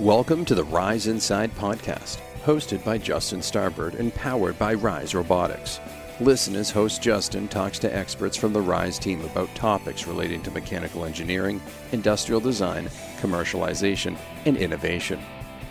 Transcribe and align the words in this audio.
Welcome 0.00 0.44
to 0.44 0.54
the 0.54 0.64
Rise 0.64 1.06
Inside 1.06 1.54
podcast, 1.54 2.18
hosted 2.44 2.84
by 2.84 2.98
Justin 2.98 3.40
Starbird 3.40 3.98
and 3.98 4.14
powered 4.14 4.58
by 4.58 4.74
Rise 4.74 5.14
Robotics. 5.14 5.80
Listen 6.20 6.54
as 6.54 6.70
host 6.70 7.00
Justin 7.00 7.48
talks 7.48 7.78
to 7.78 7.96
experts 7.96 8.36
from 8.36 8.52
the 8.52 8.60
Rise 8.60 8.98
team 8.98 9.24
about 9.24 9.54
topics 9.54 10.06
relating 10.06 10.42
to 10.42 10.50
mechanical 10.50 11.06
engineering, 11.06 11.62
industrial 11.92 12.42
design, 12.42 12.90
commercialization, 13.20 14.18
and 14.44 14.58
innovation. 14.58 15.18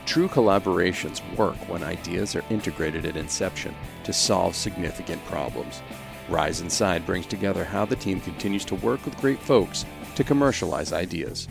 True 0.07 0.27
collaborations 0.27 1.21
work 1.37 1.57
when 1.69 1.83
ideas 1.83 2.35
are 2.35 2.43
integrated 2.49 3.05
at 3.05 3.17
inception 3.17 3.75
to 4.05 4.11
solve 4.11 4.55
significant 4.55 5.23
problems. 5.25 5.83
Rise 6.29 6.61
Inside 6.61 7.05
brings 7.05 7.27
together 7.27 7.63
how 7.63 7.85
the 7.85 7.95
team 7.95 8.19
continues 8.21 8.65
to 8.65 8.75
work 8.75 9.05
with 9.05 9.21
great 9.21 9.39
folks 9.39 9.85
to 10.15 10.23
commercialize 10.23 10.93
ideas. 10.93 11.47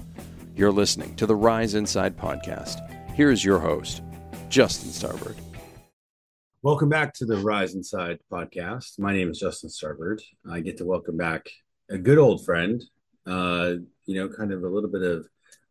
You're 0.56 0.70
listening 0.70 1.16
to 1.16 1.26
the 1.26 1.34
Rise 1.34 1.74
Inside 1.74 2.16
podcast. 2.16 2.78
Here's 3.10 3.44
your 3.44 3.58
host, 3.58 4.02
Justin 4.48 4.90
Starbird. 4.90 5.34
Welcome 6.62 6.88
back 6.88 7.12
to 7.14 7.26
the 7.26 7.38
Rise 7.38 7.74
Inside 7.74 8.20
podcast. 8.30 9.00
My 9.00 9.12
name 9.12 9.30
is 9.32 9.40
Justin 9.40 9.68
Starbird. 9.68 10.22
I 10.48 10.60
get 10.60 10.76
to 10.76 10.84
welcome 10.84 11.16
back 11.16 11.50
a 11.90 11.98
good 11.98 12.18
old 12.18 12.44
friend, 12.44 12.80
uh, 13.26 13.72
you 14.06 14.14
know, 14.14 14.28
kind 14.28 14.52
of 14.52 14.62
a 14.62 14.68
little 14.68 14.88
bit 14.88 15.02
of 15.02 15.26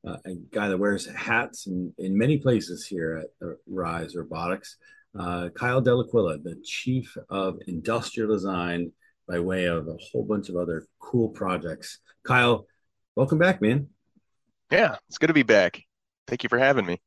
uh, 0.06 0.18
a 0.26 0.36
guy 0.52 0.68
that 0.68 0.78
wears 0.78 1.06
hats 1.06 1.66
in, 1.66 1.94
in 1.98 2.18
many 2.18 2.38
places 2.38 2.86
here 2.86 3.24
at 3.24 3.48
uh, 3.48 3.54
Rise 3.66 4.18
Robotics. 4.18 4.76
Uh, 5.18 5.48
Kyle 5.56 5.82
Dell'Aquila, 5.82 6.44
the 6.44 6.62
Chief 6.62 7.16
of 7.30 7.58
Industrial 7.68 8.30
Design 8.30 8.92
by 9.30 9.40
way 9.40 9.64
of 9.64 9.88
a 9.88 9.96
whole 10.12 10.26
bunch 10.26 10.50
of 10.50 10.58
other 10.58 10.86
cool 11.00 11.30
projects. 11.30 12.00
Kyle, 12.24 12.68
welcome 13.16 13.38
back, 13.38 13.62
man. 13.62 13.88
Yeah, 14.72 14.96
it's 15.08 15.18
good 15.18 15.28
to 15.28 15.34
be 15.34 15.44
back. 15.44 15.82
Thank 16.28 16.44
you 16.44 16.50
for 16.50 16.58
having 16.58 16.86
me. 16.86 17.02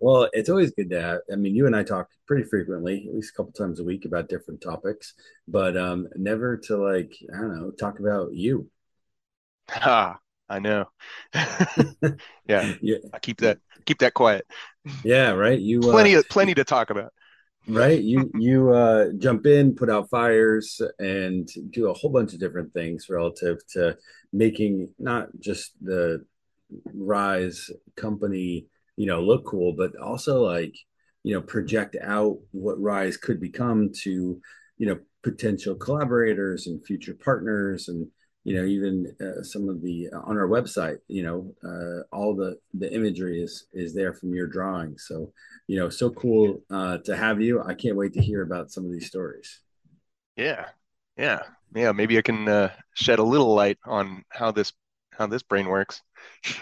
Well, 0.00 0.28
it's 0.32 0.48
always 0.48 0.70
good 0.70 0.90
to 0.90 1.00
have. 1.00 1.20
I 1.32 1.36
mean, 1.36 1.54
you 1.54 1.66
and 1.66 1.76
I 1.76 1.82
talk 1.82 2.08
pretty 2.26 2.44
frequently, 2.44 3.06
at 3.08 3.14
least 3.14 3.32
a 3.34 3.36
couple 3.36 3.52
times 3.52 3.80
a 3.80 3.84
week 3.84 4.04
about 4.04 4.28
different 4.28 4.60
topics, 4.60 5.14
but 5.46 5.76
um, 5.76 6.08
never 6.16 6.56
to 6.56 6.76
like, 6.76 7.12
I 7.34 7.40
don't 7.40 7.54
know, 7.54 7.70
talk 7.70 7.98
about 7.98 8.32
you. 8.32 8.70
Ah, 9.76 10.18
I 10.48 10.58
know. 10.58 10.86
yeah, 11.34 11.84
yeah, 12.82 12.96
I 13.12 13.18
keep 13.18 13.38
that 13.38 13.58
keep 13.86 13.98
that 14.00 14.14
quiet. 14.14 14.46
Yeah, 15.02 15.30
right. 15.30 15.58
You 15.58 15.80
plenty 15.80 16.14
uh, 16.14 16.18
of 16.18 16.28
plenty 16.28 16.54
to 16.54 16.64
talk 16.64 16.90
about. 16.90 17.12
Right. 17.66 18.02
You 18.02 18.30
you 18.34 18.72
uh, 18.72 19.12
jump 19.18 19.46
in, 19.46 19.74
put 19.74 19.88
out 19.88 20.10
fires, 20.10 20.82
and 20.98 21.48
do 21.70 21.88
a 21.88 21.94
whole 21.94 22.10
bunch 22.10 22.34
of 22.34 22.40
different 22.40 22.74
things 22.74 23.08
relative 23.08 23.66
to 23.68 23.96
making 24.32 24.90
not 24.98 25.28
just 25.40 25.72
the 25.80 26.24
Rise 26.92 27.70
company, 27.96 28.66
you 28.96 29.06
know, 29.06 29.22
look 29.22 29.46
cool, 29.46 29.72
but 29.72 29.96
also 29.96 30.42
like 30.42 30.74
you 31.22 31.34
know 31.34 31.40
project 31.40 31.96
out 32.02 32.38
what 32.50 32.80
Rise 32.80 33.16
could 33.16 33.40
become 33.40 33.90
to 34.02 34.40
you 34.78 34.86
know 34.86 34.98
potential 35.22 35.74
collaborators 35.74 36.66
and 36.66 36.84
future 36.84 37.14
partners 37.14 37.88
and 37.88 38.06
you 38.44 38.54
know 38.54 38.64
even 38.64 39.14
uh, 39.20 39.42
some 39.42 39.68
of 39.68 39.82
the 39.82 40.08
uh, 40.12 40.20
on 40.20 40.36
our 40.36 40.46
website 40.46 40.98
you 41.08 41.22
know 41.22 41.54
uh, 41.64 42.02
all 42.14 42.36
the 42.36 42.58
the 42.74 42.92
imagery 42.94 43.42
is 43.42 43.66
is 43.72 43.94
there 43.94 44.12
from 44.12 44.34
your 44.34 44.46
drawing 44.46 44.96
so 44.98 45.32
you 45.66 45.78
know 45.78 45.88
so 45.88 46.10
cool 46.10 46.62
uh, 46.70 46.98
to 46.98 47.16
have 47.16 47.40
you. 47.40 47.62
I 47.62 47.74
can't 47.74 47.96
wait 47.96 48.12
to 48.14 48.20
hear 48.20 48.42
about 48.42 48.70
some 48.70 48.84
of 48.84 48.92
these 48.92 49.06
stories. 49.06 49.60
Yeah. 50.36 50.66
Yeah. 51.16 51.40
Yeah. 51.74 51.92
Maybe 51.92 52.18
i 52.18 52.22
can 52.22 52.48
uh, 52.48 52.70
shed 52.94 53.18
a 53.18 53.22
little 53.22 53.54
light 53.54 53.78
on 53.84 54.24
how 54.28 54.50
this 54.50 54.72
how 55.12 55.26
this 55.26 55.42
brain 55.42 55.66
works. 55.68 56.02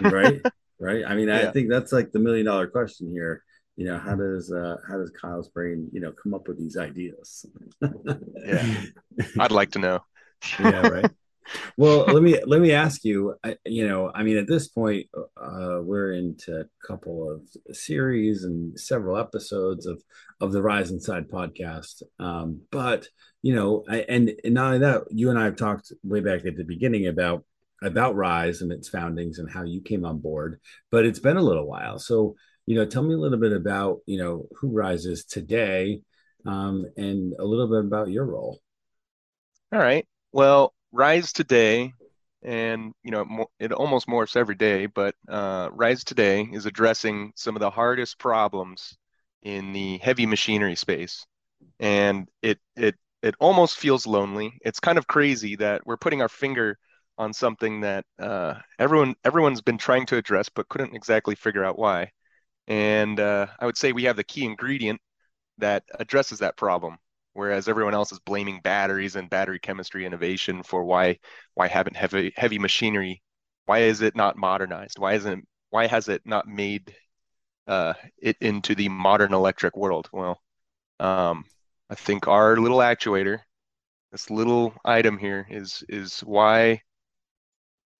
Right. 0.01 0.41
Right. 0.81 1.05
I 1.07 1.15
mean 1.15 1.29
yeah. 1.29 1.49
i 1.49 1.53
think 1.53 1.71
that's 1.71 1.93
like 1.93 2.11
the 2.11 2.19
million 2.19 2.47
dollar 2.47 2.67
question 2.67 3.09
here. 3.09 3.45
You 3.77 3.87
know 3.87 3.99
how 3.99 4.17
does 4.17 4.51
uh 4.51 4.79
how 4.89 4.97
does 4.97 5.13
kyle's 5.13 5.49
brain 5.49 5.89
you 5.93 6.01
know 6.01 6.11
come 6.11 6.35
up 6.35 6.49
with 6.49 6.59
these 6.59 6.77
ideas? 6.77 7.47
Yeah. 8.45 8.83
I'd 9.39 9.53
like 9.53 9.71
to 9.73 9.79
know. 9.79 10.01
Yeah 10.59 10.89
right 10.89 11.11
well 11.77 12.05
let 12.13 12.23
me 12.23 12.39
let 12.47 12.61
me 12.61 12.73
ask 12.73 13.05
you 13.05 13.35
you 13.65 13.87
know 13.87 14.11
i 14.15 14.23
mean 14.23 14.37
at 14.37 14.47
this 14.47 14.69
point 14.69 15.07
uh, 15.37 15.79
we're 15.81 16.13
into 16.13 16.61
a 16.61 16.87
couple 16.87 17.31
of 17.31 17.77
series 17.77 18.45
and 18.45 18.79
several 18.79 19.19
episodes 19.19 19.87
of 19.87 20.03
of 20.43 20.51
the 20.51 20.61
rise 20.61 20.91
inside 20.91 21.31
podcast. 21.31 22.03
Um, 22.19 22.63
but 22.71 23.09
you 23.43 23.55
know 23.55 23.85
I, 23.89 23.99
and, 24.09 24.33
and 24.45 24.55
not 24.55 24.67
only 24.67 24.79
that 24.81 25.05
you 25.11 25.31
and 25.31 25.39
i 25.39 25.45
have 25.45 25.57
talked 25.57 25.93
way 26.03 26.21
back 26.21 26.45
at 26.45 26.57
the 26.57 26.65
beginning 26.65 27.07
about 27.07 27.45
about 27.83 28.15
rise 28.15 28.61
and 28.61 28.71
its 28.71 28.89
foundings 28.89 29.39
and 29.39 29.51
how 29.51 29.63
you 29.63 29.81
came 29.81 30.05
on 30.05 30.19
board 30.19 30.61
but 30.91 31.05
it's 31.05 31.19
been 31.19 31.37
a 31.37 31.43
little 31.43 31.67
while. 31.67 31.99
So 31.99 32.37
you 32.67 32.77
know 32.77 32.85
tell 32.85 33.03
me 33.03 33.15
a 33.15 33.19
little 33.19 33.39
bit 33.39 33.53
about 33.53 34.01
you 34.07 34.19
know 34.19 34.49
who 34.59 34.69
rise 34.69 35.07
is 35.07 35.25
today 35.25 36.03
um, 36.45 36.87
and 36.97 37.35
a 37.39 37.45
little 37.45 37.69
bit 37.69 37.81
about 37.81 38.11
your 38.11 38.25
role. 38.25 38.61
All 39.73 39.79
right. 39.79 40.07
Well 40.33 40.75
Rise 40.93 41.33
Today, 41.33 41.93
and 42.43 42.93
you 43.03 43.11
know 43.11 43.47
it 43.59 43.73
almost 43.73 44.07
morphs 44.09 44.37
every 44.37 44.55
day, 44.55 44.87
but 44.87 45.15
uh, 45.29 45.69
Rise 45.73 46.05
Today 46.05 46.49
is 46.53 46.67
addressing 46.67 47.33
some 47.37 47.57
of 47.57 47.61
the 47.61 47.71
hardest 47.71 48.19
problems 48.19 48.97
in 49.43 49.73
the 49.73 49.99
heavy 49.99 50.27
machinery 50.27 50.77
space, 50.77 51.27
and 51.81 52.29
it 52.43 52.61
it 52.77 52.97
it 53.23 53.35
almost 53.41 53.77
feels 53.79 54.07
lonely. 54.07 54.59
It's 54.63 54.81
kind 54.81 54.99
of 54.99 55.07
crazy 55.09 55.57
that 55.57 55.87
we're 55.87 55.97
putting 55.99 56.23
our 56.23 56.29
finger 56.29 56.79
on 57.19 57.33
something 57.33 57.81
that 57.83 58.05
uh, 58.21 58.55
everyone 58.79 59.15
everyone's 59.25 59.63
been 59.63 59.79
trying 59.79 60.07
to 60.07 60.17
address 60.19 60.49
but 60.51 60.69
couldn't 60.69 60.95
exactly 60.97 61.35
figure 61.37 61.65
out 61.65 61.79
why. 61.79 62.11
And 62.69 63.21
uh, 63.21 63.49
I 63.61 63.67
would 63.67 63.77
say 63.79 63.93
we 63.93 64.05
have 64.05 64.17
the 64.17 64.25
key 64.25 64.45
ingredient 64.45 65.01
that 65.59 65.85
addresses 65.99 66.41
that 66.41 66.57
problem 66.57 66.99
whereas 67.35 67.69
everyone 67.69 67.95
else 67.95 68.13
is 68.13 68.19
blaming 68.21 68.61
batteries 68.63 69.17
and 69.17 69.31
battery 69.31 69.59
chemistry 69.59 70.05
innovation 70.07 70.63
for 70.63 70.85
why 70.85 71.19
why 71.55 71.69
haven't 71.69 71.97
heavy 71.97 72.33
heavy 72.37 72.59
machinery 72.59 73.23
why 73.67 73.81
is 73.81 74.03
it 74.03 74.17
not 74.17 74.37
modernized? 74.37 74.99
Why 74.99 75.15
isn't 75.15 75.47
why 75.71 75.87
has 75.87 76.09
it 76.09 76.23
not 76.25 76.47
made 76.47 76.95
uh, 77.67 77.95
it 78.19 78.37
into 78.41 78.75
the 78.75 78.89
modern 78.89 79.33
electric 79.35 79.77
world? 79.77 80.09
Well 80.13 80.41
um, 81.01 81.45
i 81.91 81.95
think 81.95 82.29
our 82.29 82.57
little 82.57 82.79
actuator 82.79 83.41
this 84.13 84.31
little 84.31 84.75
item 84.85 85.19
here 85.19 85.47
is 85.51 85.83
is 85.89 86.21
why 86.21 86.81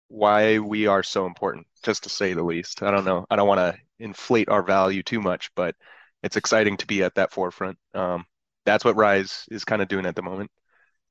why 0.09 0.59
we 0.59 0.87
are 0.87 1.03
so 1.03 1.27
important 1.27 1.67
just 1.83 2.03
to 2.05 2.09
say 2.11 2.35
the 2.35 2.43
least. 2.43 2.83
I 2.83 2.91
don't 2.91 3.05
know. 3.05 3.27
I 3.31 3.37
don't 3.37 3.49
want 3.49 3.59
to 3.61 3.77
inflate 3.99 4.49
our 4.49 4.63
value 4.63 5.03
too 5.03 5.21
much 5.21 5.51
but 5.57 5.75
it's 6.23 6.37
exciting 6.37 6.77
to 6.79 6.87
be 6.87 7.03
at 7.03 7.15
that 7.17 7.33
forefront. 7.33 7.79
Um, 7.95 8.25
that's 8.65 8.85
what 8.85 8.97
Rise 8.97 9.45
is 9.51 9.65
kind 9.65 9.83
of 9.83 9.89
doing 9.89 10.07
at 10.07 10.17
the 10.17 10.23
moment. 10.23 10.51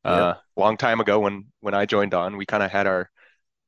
Yep. 0.06 0.14
Uh, 0.14 0.34
long 0.56 0.78
time 0.78 1.00
ago 1.00 1.20
when 1.20 1.46
when 1.60 1.74
I 1.74 1.86
joined 1.86 2.14
on, 2.14 2.38
we 2.38 2.46
kind 2.46 2.64
of 2.64 2.72
had 2.72 2.88
our 2.88 3.10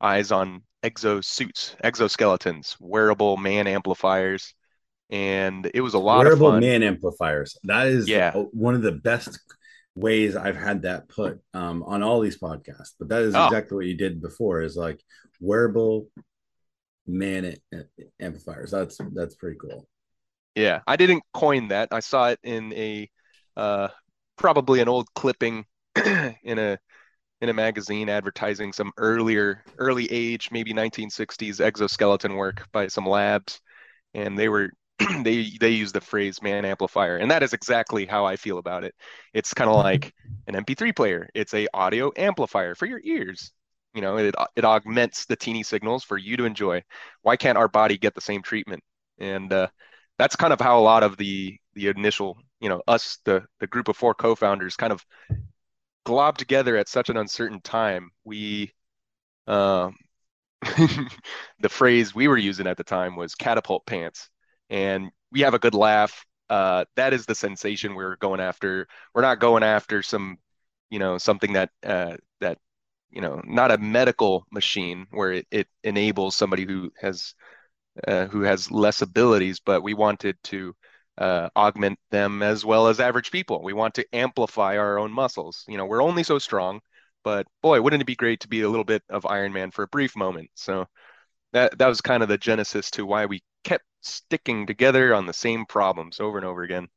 eyes 0.02 0.32
on 0.32 0.64
exosuits, 0.84 1.80
exoskeletons, 1.82 2.76
wearable 2.80 3.38
man 3.38 3.68
amplifiers, 3.68 4.54
and 5.10 5.70
it 5.74 5.82
was 5.82 5.94
a 5.94 6.00
lot 6.00 6.26
wearable 6.26 6.48
of 6.48 6.54
fun. 6.54 6.62
man 6.62 6.84
amplifiers. 6.84 7.58
That 7.64 7.88
is 7.88 8.08
yeah. 8.08 8.34
one 8.34 8.76
of 8.76 8.82
the 8.82 8.92
best 8.92 9.40
ways 9.96 10.36
I've 10.36 10.58
had 10.58 10.82
that 10.84 11.08
put 11.08 11.40
um, 11.54 11.84
on 11.84 12.02
all 12.02 12.20
these 12.20 12.40
podcasts. 12.40 12.94
But 13.00 13.10
that 13.10 13.22
is 13.22 13.36
oh. 13.36 13.46
exactly 13.46 13.76
what 13.76 13.86
you 13.86 13.96
did 13.96 14.22
before. 14.22 14.62
Is 14.62 14.76
like 14.76 15.02
wearable 15.40 16.10
man 17.06 17.56
amplifiers. 18.20 18.72
That's 18.72 18.98
that's 19.14 19.36
pretty 19.36 19.58
cool. 19.60 19.88
Yeah, 20.56 20.82
I 20.86 20.96
didn't 20.96 21.24
coin 21.34 21.70
that. 21.70 21.90
I 21.92 22.00
saw 22.00 22.30
it 22.30 22.40
in 22.44 22.74
a 22.74 23.10
uh, 23.58 23.88
probably 24.38 24.80
an 24.82 24.90
old 24.90 25.08
clipping 25.14 25.66
in 26.44 26.60
a 26.60 26.78
in 27.42 27.50
a 27.50 27.54
magazine 27.54 28.08
advertising 28.10 28.72
some 28.72 28.92
earlier 28.98 29.64
early 29.78 30.10
age 30.12 30.50
maybe 30.52 30.74
1960s 30.74 31.60
exoskeleton 31.60 32.36
work 32.36 32.66
by 32.72 32.88
some 32.88 33.06
labs. 33.06 33.60
And 34.14 34.38
they 34.38 34.50
were 34.50 34.72
they 35.24 35.52
they 35.60 35.72
use 35.72 35.92
the 35.92 36.02
phrase 36.02 36.42
man 36.42 36.66
amplifier 36.66 37.18
and 37.18 37.30
that 37.32 37.44
is 37.44 37.54
exactly 37.54 38.06
how 38.06 38.26
i 38.26 38.36
feel 38.36 38.58
about 38.60 38.84
it. 38.84 38.96
It's 39.34 39.54
kind 39.54 39.70
of 39.70 39.78
like 39.78 40.14
an 40.48 40.56
mp3 40.56 40.96
player. 40.96 41.30
It's 41.34 41.54
a 41.54 41.68
audio 41.74 42.12
amplifier 42.18 42.76
for 42.76 42.86
your 42.86 43.02
ears. 43.04 43.52
You 43.94 44.02
know 44.02 44.18
it, 44.18 44.36
it 44.56 44.66
augments 44.66 45.26
the 45.26 45.36
teeny 45.36 45.64
signals 45.64 46.04
for 46.04 46.18
you 46.18 46.38
to 46.38 46.46
enjoy. 46.46 46.84
Why 47.22 47.38
can't 47.38 47.58
our 47.58 47.68
body 47.68 47.98
get 47.98 48.16
the 48.16 48.22
same 48.22 48.42
treatment? 48.42 48.84
And 49.20 49.52
uh, 49.54 49.68
that's 50.18 50.36
kind 50.36 50.54
of 50.54 50.62
how 50.62 50.80
a 50.80 50.82
lot 50.82 51.04
of 51.04 51.18
the 51.18 51.58
the 51.76 51.88
initial 51.88 52.38
you 52.64 52.70
know 52.70 52.82
us 52.88 53.20
the 53.26 53.46
the 53.62 53.68
group 53.68 53.90
of 53.90 53.98
four 53.98 54.16
co-founders 54.16 54.78
kind 54.78 54.94
of 54.94 55.06
globbed 56.06 56.38
together 56.38 56.78
at 56.78 56.90
such 56.90 57.10
an 57.10 57.18
uncertain 57.18 57.62
time. 57.62 58.12
We 58.26 58.74
um 59.48 59.96
the 61.60 61.70
phrase 61.70 62.16
we 62.16 62.28
were 62.28 62.38
using 62.38 62.68
at 62.68 62.78
the 62.78 62.84
time 62.84 63.16
was 63.16 63.36
catapult 63.36 63.86
pants. 63.86 64.30
And 64.70 65.12
we 65.32 65.42
have 65.42 65.54
a 65.54 65.60
good 65.60 65.76
laugh. 65.76 66.26
Uh, 66.50 66.86
that 66.96 67.14
is 67.14 67.26
the 67.26 67.36
sensation 67.36 67.96
we're 67.96 68.18
going 68.18 68.40
after. 68.40 68.88
We're 69.14 69.22
not 69.24 69.40
going 69.40 69.64
after 69.64 70.04
some 70.04 70.38
you 70.90 71.00
know 71.00 71.18
something 71.18 71.54
that 71.54 71.72
uh, 71.84 72.18
that 72.42 72.60
you 73.12 73.22
know 73.22 73.42
not 73.46 73.72
a 73.72 73.78
medical 73.78 74.46
machine 74.52 75.08
where 75.12 75.34
it, 75.34 75.48
it 75.52 75.68
enables 75.84 76.36
somebody 76.36 76.66
who 76.66 76.92
has 77.02 77.36
uh, 78.08 78.28
who 78.28 78.42
has 78.42 78.72
less 78.72 79.02
abilities, 79.02 79.60
but 79.60 79.84
we 79.84 79.94
wanted 79.94 80.38
to 80.44 80.76
uh, 81.18 81.50
augment 81.56 82.00
them 82.12 82.42
as 82.42 82.66
well 82.66 82.88
as 82.88 83.00
average 83.00 83.32
people. 83.32 83.62
We 83.64 83.74
want 83.74 83.96
to 83.96 84.06
amplify 84.14 84.78
our 84.78 84.98
own 84.98 85.12
muscles. 85.12 85.64
You 85.68 85.78
know, 85.78 85.86
we're 85.86 86.04
only 86.04 86.24
so 86.24 86.40
strong, 86.40 86.82
but 87.24 87.48
boy, 87.62 87.82
wouldn't 87.82 88.02
it 88.02 88.06
be 88.06 88.16
great 88.16 88.42
to 88.42 88.48
be 88.48 88.62
a 88.62 88.70
little 88.70 88.84
bit 88.84 89.04
of 89.10 89.26
Iron 89.26 89.54
Man 89.54 89.72
for 89.72 89.84
a 89.84 89.88
brief 89.88 90.16
moment? 90.16 90.50
So 90.56 90.88
that 91.54 91.78
that 91.78 91.88
was 91.88 92.02
kind 92.02 92.24
of 92.24 92.30
the 92.30 92.38
genesis 92.38 92.92
to 92.92 93.06
why 93.06 93.26
we 93.26 93.42
kept 93.64 93.86
sticking 94.02 94.66
together 94.66 95.14
on 95.14 95.26
the 95.26 95.34
same 95.34 95.66
problems 95.66 96.20
over 96.20 96.38
and 96.38 96.46
over 96.46 96.64
again. 96.64 96.88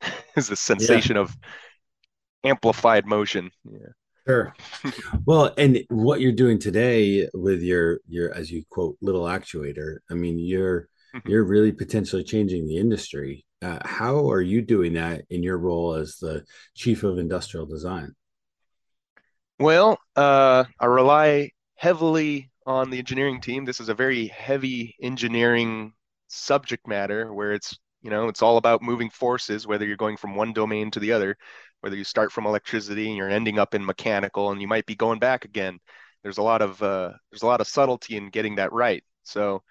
is 0.36 0.48
the 0.48 0.56
sensation 0.56 1.16
yeah. 1.16 1.22
of 1.22 1.36
amplified 2.44 3.06
motion. 3.06 3.50
Yeah. 3.64 3.88
Sure. 4.26 4.54
well, 5.24 5.54
and 5.56 5.80
what 5.88 6.20
you're 6.20 6.32
doing 6.32 6.58
today 6.58 7.28
with 7.32 7.62
your 7.62 8.00
your 8.06 8.34
as 8.34 8.50
you 8.50 8.62
quote 8.68 8.96
little 9.00 9.24
actuator, 9.24 9.98
I 10.10 10.14
mean, 10.14 10.38
you're 10.38 10.88
mm-hmm. 11.14 11.28
you're 11.28 11.44
really 11.44 11.72
potentially 11.72 12.24
changing 12.24 12.66
the 12.66 12.76
industry. 12.76 13.46
Uh, 13.60 13.78
how 13.84 14.30
are 14.30 14.40
you 14.40 14.62
doing 14.62 14.92
that 14.94 15.24
in 15.30 15.42
your 15.42 15.58
role 15.58 15.94
as 15.94 16.16
the 16.16 16.44
chief 16.74 17.02
of 17.02 17.18
industrial 17.18 17.66
design? 17.66 18.14
Well, 19.58 19.98
uh, 20.14 20.64
I 20.78 20.86
rely 20.86 21.50
heavily 21.74 22.50
on 22.66 22.90
the 22.90 22.98
engineering 22.98 23.40
team. 23.40 23.64
This 23.64 23.80
is 23.80 23.88
a 23.88 23.94
very 23.94 24.28
heavy 24.28 24.94
engineering 25.02 25.92
subject 26.28 26.86
matter 26.86 27.32
where 27.32 27.52
it's 27.52 27.76
you 28.02 28.10
know 28.10 28.28
it's 28.28 28.42
all 28.42 28.58
about 28.58 28.82
moving 28.82 29.10
forces, 29.10 29.66
whether 29.66 29.84
you're 29.84 29.96
going 29.96 30.16
from 30.16 30.36
one 30.36 30.52
domain 30.52 30.90
to 30.92 31.00
the 31.00 31.10
other, 31.10 31.36
whether 31.80 31.96
you 31.96 32.04
start 32.04 32.30
from 32.30 32.46
electricity 32.46 33.08
and 33.08 33.16
you're 33.16 33.28
ending 33.28 33.58
up 33.58 33.74
in 33.74 33.84
mechanical, 33.84 34.52
and 34.52 34.60
you 34.60 34.68
might 34.68 34.86
be 34.86 34.94
going 34.94 35.18
back 35.18 35.44
again. 35.44 35.80
There's 36.22 36.38
a 36.38 36.42
lot 36.42 36.62
of 36.62 36.80
uh, 36.80 37.12
there's 37.30 37.42
a 37.42 37.46
lot 37.46 37.60
of 37.60 37.66
subtlety 37.66 38.16
in 38.16 38.30
getting 38.30 38.56
that 38.56 38.72
right. 38.72 39.02
So 39.24 39.62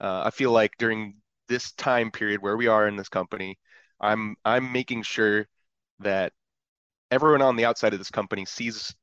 uh, 0.00 0.22
I 0.24 0.30
feel 0.30 0.50
like 0.50 0.72
during 0.78 1.16
this 1.48 1.72
time 1.72 2.10
period 2.10 2.42
where 2.42 2.56
we 2.56 2.66
are 2.68 2.88
in 2.88 2.96
this 2.96 3.08
company, 3.08 3.58
I'm 4.00 4.36
I'm 4.44 4.72
making 4.72 5.02
sure 5.02 5.46
that 6.00 6.32
everyone 7.10 7.42
on 7.42 7.56
the 7.56 7.64
outside 7.64 7.92
of 7.92 8.00
this 8.00 8.10
company 8.10 8.44
sees 8.44 8.94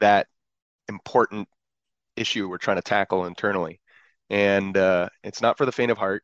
that 0.00 0.26
important 0.88 1.48
issue 2.16 2.48
we're 2.48 2.58
trying 2.58 2.76
to 2.76 2.82
tackle 2.82 3.26
internally. 3.26 3.80
And 4.30 4.76
uh, 4.76 5.08
it's 5.24 5.42
not 5.42 5.58
for 5.58 5.66
the 5.66 5.72
faint 5.72 5.90
of 5.90 5.98
heart. 5.98 6.22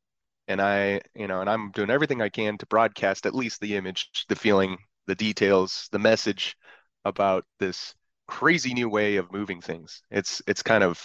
And 0.49 0.61
I, 0.61 1.01
you 1.15 1.27
know, 1.27 1.41
and 1.41 1.51
I'm 1.51 1.73
doing 1.73 1.91
everything 1.91 2.23
I 2.23 2.29
can 2.29 2.57
to 2.59 2.67
broadcast 2.67 3.27
at 3.27 3.35
least 3.35 3.61
the 3.61 3.77
image, 3.77 4.11
the 4.29 4.37
feeling, 4.37 4.79
the 5.07 5.15
details, 5.15 5.89
the 5.93 5.99
message 5.99 6.57
about 7.05 7.45
this 7.59 7.95
crazy 8.29 8.75
new 8.75 8.89
way 8.89 9.17
of 9.17 9.33
moving 9.33 9.61
things. 9.61 10.03
It's 10.11 10.43
it's 10.47 10.63
kind 10.63 10.85
of 10.85 11.05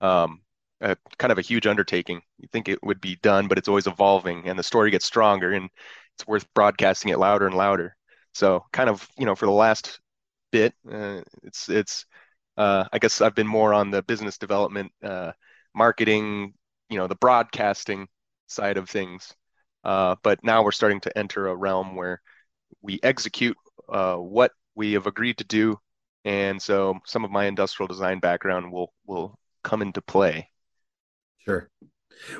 um, 0.00 0.40
a 0.84 0.96
kind 1.18 1.32
of 1.32 1.38
a 1.38 1.42
huge 1.42 1.66
undertaking. 1.66 2.22
You 2.38 2.48
think 2.52 2.68
it 2.68 2.78
would 2.84 3.00
be 3.00 3.16
done, 3.22 3.48
but 3.48 3.58
it's 3.58 3.68
always 3.68 3.86
evolving, 3.88 4.48
and 4.48 4.58
the 4.58 4.62
story 4.62 4.90
gets 4.90 5.06
stronger, 5.06 5.52
and 5.52 5.70
it's 6.16 6.26
worth 6.26 6.46
broadcasting 6.54 7.10
it 7.12 7.18
louder 7.18 7.46
and 7.46 7.56
louder. 7.56 7.96
So, 8.34 8.64
kind 8.72 8.90
of, 8.90 9.08
you 9.18 9.26
know, 9.26 9.34
for 9.36 9.46
the 9.46 9.52
last 9.52 10.00
bit. 10.54 10.74
Uh, 10.90 11.22
it's 11.42 11.68
it's 11.68 12.06
uh, 12.56 12.84
I 12.92 12.98
guess 13.00 13.20
I've 13.20 13.34
been 13.34 13.46
more 13.46 13.74
on 13.74 13.90
the 13.90 14.02
business 14.02 14.38
development, 14.38 14.92
uh, 15.02 15.32
marketing, 15.74 16.54
you 16.88 16.98
know, 16.98 17.08
the 17.08 17.16
broadcasting 17.16 18.08
side 18.46 18.76
of 18.78 18.88
things. 18.88 19.34
Uh, 19.84 20.16
but 20.22 20.44
now 20.44 20.62
we're 20.62 20.72
starting 20.72 21.00
to 21.00 21.18
enter 21.18 21.48
a 21.48 21.56
realm 21.56 21.96
where 21.96 22.22
we 22.82 23.00
execute 23.02 23.56
uh, 23.88 24.16
what 24.16 24.52
we 24.76 24.92
have 24.94 25.06
agreed 25.08 25.38
to 25.38 25.44
do, 25.44 25.78
and 26.24 26.62
so 26.62 26.98
some 27.06 27.24
of 27.24 27.30
my 27.32 27.46
industrial 27.46 27.88
design 27.88 28.20
background 28.20 28.72
will 28.72 28.92
will 29.06 29.38
come 29.64 29.82
into 29.82 30.02
play. 30.02 30.48
Sure. 31.44 31.70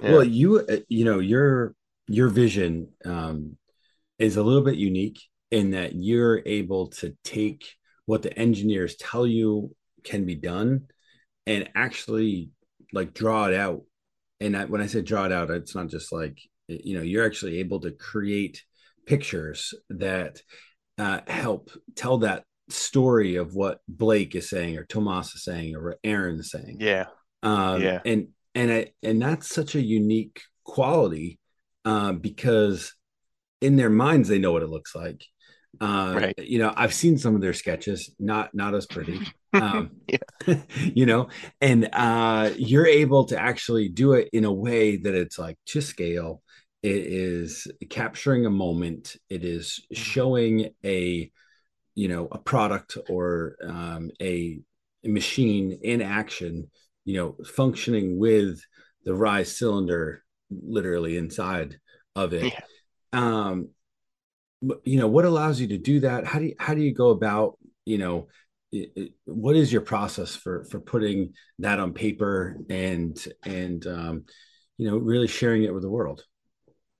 Yeah. 0.02 0.12
Well, 0.12 0.24
you 0.24 0.60
uh, 0.60 0.76
you 0.88 1.04
know 1.04 1.18
your 1.18 1.74
your 2.06 2.28
vision 2.28 2.88
um, 3.04 3.56
is 4.18 4.36
a 4.36 4.42
little 4.42 4.62
bit 4.62 4.76
unique 4.76 5.20
in 5.50 5.70
that 5.70 5.94
you're 5.94 6.42
able 6.46 6.88
to 6.88 7.16
take 7.24 7.64
what 8.06 8.22
the 8.22 8.36
engineers 8.38 8.96
tell 8.96 9.26
you 9.26 9.74
can 10.02 10.24
be 10.24 10.34
done 10.34 10.86
and 11.46 11.70
actually 11.74 12.50
like 12.92 13.14
draw 13.14 13.46
it 13.46 13.54
out 13.54 13.82
and 14.40 14.56
I, 14.56 14.64
when 14.66 14.80
i 14.80 14.86
say 14.86 15.00
draw 15.00 15.24
it 15.24 15.32
out 15.32 15.50
it's 15.50 15.74
not 15.74 15.88
just 15.88 16.12
like 16.12 16.38
you 16.68 16.96
know 16.96 17.02
you're 17.02 17.24
actually 17.24 17.60
able 17.60 17.80
to 17.80 17.92
create 17.92 18.62
pictures 19.06 19.74
that 19.90 20.40
uh, 20.98 21.20
help 21.26 21.70
tell 21.96 22.18
that 22.18 22.44
story 22.68 23.36
of 23.36 23.54
what 23.54 23.80
blake 23.88 24.34
is 24.34 24.48
saying 24.48 24.76
or 24.76 24.84
tomas 24.84 25.34
is 25.34 25.44
saying 25.44 25.76
or 25.76 25.96
aaron 26.04 26.38
is 26.38 26.50
saying 26.50 26.76
yeah 26.80 27.06
um, 27.42 27.82
yeah 27.82 28.00
and 28.04 28.28
and 28.54 28.72
I, 28.72 28.92
and 29.02 29.20
that's 29.20 29.48
such 29.48 29.74
a 29.74 29.82
unique 29.82 30.42
quality 30.64 31.38
uh, 31.84 32.12
because 32.12 32.94
in 33.60 33.76
their 33.76 33.90
minds 33.90 34.28
they 34.28 34.38
know 34.38 34.52
what 34.52 34.62
it 34.62 34.70
looks 34.70 34.94
like 34.94 35.24
uh, 35.80 36.12
right. 36.16 36.38
You 36.38 36.58
know, 36.58 36.72
I've 36.76 36.94
seen 36.94 37.18
some 37.18 37.34
of 37.34 37.40
their 37.40 37.52
sketches, 37.52 38.10
not 38.18 38.54
not 38.54 38.74
as 38.74 38.86
pretty. 38.86 39.20
Um, 39.54 39.92
you 40.78 41.06
know, 41.06 41.28
and 41.60 41.88
uh, 41.92 42.50
you're 42.56 42.88
able 42.88 43.26
to 43.26 43.38
actually 43.38 43.88
do 43.88 44.14
it 44.14 44.30
in 44.32 44.44
a 44.44 44.52
way 44.52 44.96
that 44.96 45.14
it's 45.14 45.38
like 45.38 45.56
to 45.66 45.80
scale. 45.80 46.42
It 46.82 46.96
is 46.96 47.68
capturing 47.88 48.46
a 48.46 48.50
moment. 48.50 49.14
It 49.30 49.44
is 49.44 49.86
showing 49.92 50.70
a, 50.84 51.30
you 51.94 52.08
know, 52.08 52.26
a 52.32 52.38
product 52.38 52.98
or 53.08 53.54
um, 53.64 54.10
a 54.20 54.58
machine 55.04 55.78
in 55.84 56.02
action. 56.02 56.68
You 57.04 57.16
know, 57.16 57.36
functioning 57.44 58.18
with 58.18 58.60
the 59.04 59.14
rise 59.14 59.56
cylinder 59.56 60.24
literally 60.50 61.16
inside 61.16 61.78
of 62.16 62.32
it. 62.32 62.52
Yeah. 62.52 62.60
Um, 63.12 63.68
you 64.84 64.98
know 64.98 65.08
what 65.08 65.24
allows 65.24 65.60
you 65.60 65.68
to 65.68 65.78
do 65.78 66.00
that? 66.00 66.26
How 66.26 66.38
do 66.38 66.46
you 66.46 66.54
how 66.58 66.74
do 66.74 66.80
you 66.80 66.94
go 66.94 67.10
about 67.10 67.58
you 67.84 67.98
know 67.98 68.28
what 69.24 69.56
is 69.56 69.72
your 69.72 69.82
process 69.82 70.34
for 70.34 70.64
for 70.64 70.80
putting 70.80 71.34
that 71.58 71.78
on 71.78 71.92
paper 71.92 72.56
and 72.70 73.22
and 73.44 73.86
um, 73.86 74.24
you 74.78 74.90
know 74.90 74.96
really 74.96 75.28
sharing 75.28 75.64
it 75.64 75.74
with 75.74 75.82
the 75.82 75.90
world? 75.90 76.24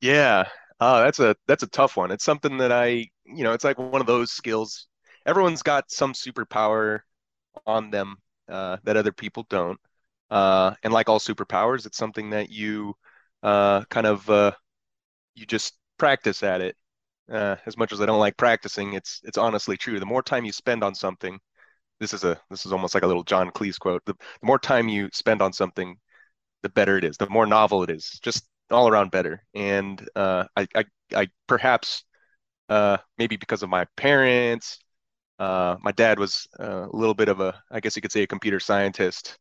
Yeah. 0.01 0.49
Uh, 0.81 1.05
that's 1.05 1.21
a 1.21 1.37
that's 1.47 1.63
a 1.63 1.69
tough 1.69 1.97
one. 1.97 2.11
It's 2.11 2.25
something 2.25 2.59
that 2.59 2.73
i 2.73 3.09
you 3.25 3.45
know 3.45 3.53
it's 3.53 3.65
like 3.65 3.79
one 3.79 4.01
of 4.01 4.07
those 4.07 4.31
skills. 4.31 4.87
Everyone's 5.27 5.63
got 5.63 5.91
some 5.91 6.13
superpower 6.13 7.01
on 7.67 7.91
them 7.91 8.17
uh, 8.49 8.77
that 8.85 8.99
other 8.99 9.13
people 9.13 9.47
don't 9.49 9.81
uh, 10.35 10.75
and 10.85 10.93
like 10.95 11.09
all 11.11 11.21
superpowers 11.21 11.87
it's 11.87 11.99
something 11.99 12.31
that 12.33 12.51
you 12.51 12.95
uh, 13.45 13.85
kind 13.87 14.07
of 14.09 14.29
uh, 14.31 14.53
you 15.35 15.47
just 15.47 15.75
practice 15.99 16.43
at 16.43 16.61
it 16.61 16.77
uh, 17.33 17.57
as 17.67 17.77
much 17.79 17.93
as 17.93 18.01
I 18.01 18.07
don't 18.07 18.21
like 18.21 18.37
practicing, 18.39 18.95
it's 18.95 19.21
it's 19.25 19.39
honestly 19.39 19.77
true. 19.77 20.01
The 20.01 20.07
more 20.07 20.23
time 20.23 20.45
you 20.45 20.53
spend 20.53 20.85
on 20.85 20.95
something, 20.95 21.41
this 22.01 22.15
is 22.15 22.25
a 22.25 22.41
this 22.51 22.67
is 22.67 22.73
almost 22.73 22.95
like 22.95 23.05
a 23.05 23.07
little 23.09 23.25
John 23.25 23.51
Cleese 23.51 23.79
quote. 23.79 24.05
The, 24.07 24.15
the 24.15 24.47
more 24.47 24.59
time 24.59 24.89
you 24.89 25.11
spend 25.13 25.43
on 25.43 25.53
something, 25.53 25.97
the 26.63 26.71
better 26.71 26.99
it 26.99 27.05
is. 27.05 27.17
The 27.19 27.29
more 27.31 27.47
novel 27.47 27.83
it 27.85 27.91
is, 27.91 28.21
just 28.23 28.47
all 28.71 28.89
around 28.89 29.11
better. 29.13 29.43
And 29.55 30.09
uh, 30.17 30.45
I, 30.57 30.69
I 30.77 30.85
I 31.15 31.29
perhaps 31.49 32.05
maybe 33.19 33.37
because 33.37 33.63
of 33.63 33.69
my 33.71 33.87
parents, 33.97 34.79
uh, 35.39 35.77
my 35.83 35.93
dad 35.93 36.19
was 36.19 36.49
a 36.59 36.89
little 36.93 37.15
bit 37.15 37.29
of 37.29 37.41
a 37.41 37.61
I 37.71 37.81
guess 37.81 37.97
you 37.97 38.03
could 38.03 38.13
say 38.13 38.23
a 38.23 38.27
computer 38.27 38.61
scientist, 38.61 39.39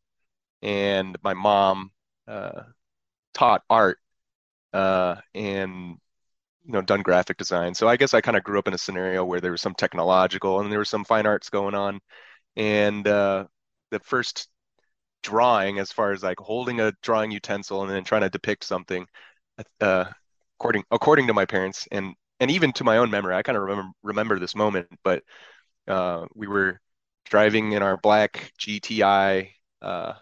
and 0.64 1.18
my 1.24 1.34
mom 1.34 1.92
uh, 2.28 2.64
taught 3.34 3.62
art. 3.70 3.98
Uh, 4.72 5.16
and 5.34 5.98
you 6.64 6.72
know 6.72 6.82
done 6.82 7.02
graphic 7.02 7.36
design 7.36 7.74
so 7.74 7.88
i 7.88 7.96
guess 7.96 8.14
i 8.14 8.20
kind 8.20 8.36
of 8.36 8.44
grew 8.44 8.58
up 8.58 8.68
in 8.68 8.74
a 8.74 8.78
scenario 8.78 9.24
where 9.24 9.40
there 9.40 9.50
was 9.52 9.60
some 9.60 9.74
technological 9.74 10.60
and 10.60 10.72
there 10.72 10.78
was 10.78 10.88
some 10.88 11.04
fine 11.04 11.26
arts 11.26 11.50
going 11.50 11.74
on 11.74 12.00
and 12.56 13.08
uh, 13.08 13.44
the 13.90 14.00
first 14.00 14.48
drawing 15.22 15.78
as 15.78 15.92
far 15.92 16.12
as 16.12 16.22
like 16.22 16.38
holding 16.38 16.80
a 16.80 16.92
drawing 17.02 17.30
utensil 17.30 17.82
and 17.82 17.90
then 17.90 18.04
trying 18.04 18.22
to 18.22 18.30
depict 18.30 18.64
something 18.64 19.06
uh, 19.80 20.04
according 20.58 20.84
according 20.90 21.26
to 21.26 21.34
my 21.34 21.44
parents 21.44 21.88
and 21.92 22.14
and 22.40 22.50
even 22.50 22.72
to 22.72 22.84
my 22.84 22.98
own 22.98 23.10
memory 23.10 23.34
i 23.34 23.42
kind 23.42 23.56
of 23.56 23.62
remember 23.64 23.92
remember 24.02 24.38
this 24.38 24.54
moment 24.54 24.88
but 25.02 25.22
uh, 25.88 26.26
we 26.34 26.46
were 26.46 26.80
driving 27.26 27.72
in 27.72 27.82
our 27.82 27.96
black 27.98 28.52
gti 28.58 29.50
uh, 29.82 30.14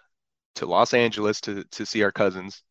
to 0.54 0.66
los 0.66 0.94
angeles 0.94 1.40
to 1.40 1.64
to 1.64 1.86
see 1.86 2.02
our 2.02 2.12
cousins 2.12 2.62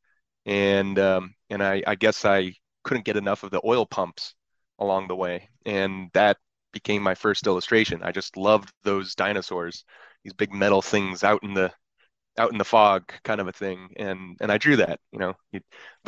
and 0.46 0.98
um, 1.00 1.36
and 1.50 1.64
I, 1.64 1.84
I 1.86 1.96
guess 1.96 2.26
I 2.26 2.54
couldn't 2.84 3.06
get 3.06 3.18
enough 3.18 3.44
of 3.44 3.52
the 3.52 3.62
oil 3.64 3.86
pumps 3.86 4.36
along 4.80 5.08
the 5.08 5.16
way. 5.16 5.50
And 5.66 6.10
that 6.14 6.38
became 6.74 7.04
my 7.04 7.16
first 7.16 7.46
illustration. 7.48 8.02
I 8.04 8.12
just 8.12 8.38
loved 8.38 8.72
those 8.84 9.16
dinosaurs, 9.16 9.86
these 10.24 10.34
big 10.34 10.54
metal 10.54 10.82
things 10.82 11.24
out 11.24 11.44
in 11.44 11.54
the 11.54 11.72
out 12.38 12.52
in 12.52 12.58
the 12.58 12.66
fog 12.66 13.12
kind 13.24 13.42
of 13.42 13.48
a 13.48 13.54
thing. 13.54 13.90
And 13.98 14.38
and 14.42 14.52
I 14.52 14.58
drew 14.58 14.78
that, 14.78 15.00
you 15.12 15.20
know, 15.20 15.36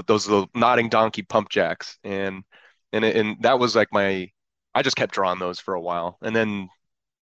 those 0.07 0.27
little 0.27 0.49
nodding 0.55 0.89
donkey 0.89 1.21
pump 1.23 1.49
jacks. 1.49 1.97
And 2.03 2.43
and 2.91 3.05
and 3.05 3.37
that 3.41 3.59
was 3.59 3.75
like 3.75 3.89
my 3.91 4.29
I 4.75 4.81
just 4.83 4.95
kept 4.97 5.13
drawing 5.13 5.39
those 5.39 5.59
for 5.59 5.75
a 5.75 5.81
while. 5.81 6.17
And 6.21 6.35
then 6.35 6.69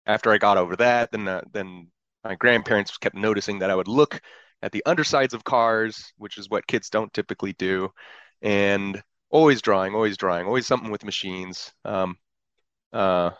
after 0.07 0.33
I 0.33 0.39
got 0.39 0.59
over 0.59 0.77
that, 0.77 1.13
then 1.13 1.29
uh, 1.29 1.43
then 1.53 1.91
my 2.27 2.35
grandparents 2.35 2.97
kept 2.99 3.15
noticing 3.15 3.61
that 3.61 3.71
I 3.71 3.75
would 3.77 3.87
look 3.89 4.21
at 4.63 4.73
the 4.73 4.83
undersides 4.85 5.33
of 5.33 5.45
cars, 5.45 6.13
which 6.19 6.39
is 6.39 6.51
what 6.51 6.67
kids 6.67 6.91
don't 6.91 7.13
typically 7.13 7.53
do, 7.53 7.91
and 8.43 9.01
always 9.31 9.63
drawing, 9.63 9.95
always 9.95 10.17
drawing, 10.17 10.47
always 10.47 10.67
something 10.67 10.91
with 10.91 11.05
machines. 11.05 11.73
Um, 11.85 12.17
uh, 12.93 13.31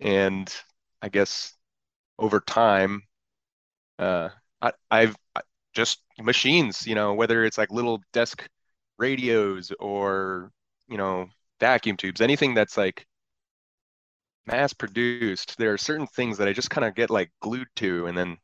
and 0.00 0.54
I 1.02 1.08
guess 1.08 1.52
over 2.18 2.40
time, 2.40 3.02
uh, 3.98 4.28
I, 4.62 4.72
I've 4.90 5.16
just 5.74 6.00
machines, 6.20 6.86
you 6.86 6.94
know, 6.94 7.14
whether 7.14 7.44
it's 7.44 7.58
like 7.58 7.72
little 7.72 8.00
desk 8.12 8.46
radios 8.98 9.72
or, 9.80 10.52
you 10.88 10.96
know, 10.96 11.26
vacuum 11.58 11.96
tubes, 11.96 12.20
anything 12.20 12.54
that's 12.54 12.76
like 12.76 13.04
mass 14.48 14.72
produced, 14.72 15.56
there 15.58 15.72
are 15.72 15.78
certain 15.78 16.06
things 16.06 16.38
that 16.38 16.48
I 16.48 16.52
just 16.52 16.70
kind 16.70 16.86
of 16.86 16.94
get 16.94 17.10
like 17.10 17.30
glued 17.40 17.68
to, 17.76 18.06
and 18.06 18.16
then 18.16 18.36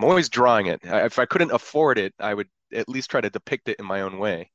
I'm 0.00 0.08
always 0.08 0.28
drawing 0.28 0.66
it. 0.66 0.80
If 0.82 1.18
I 1.18 1.26
couldn't 1.26 1.52
afford 1.52 1.98
it, 1.98 2.14
I 2.18 2.34
would 2.34 2.48
at 2.72 2.88
least 2.88 3.10
try 3.10 3.20
to 3.20 3.30
depict 3.30 3.68
it 3.68 3.78
in 3.78 3.86
my 3.86 4.00
own 4.02 4.18
way. 4.18 4.50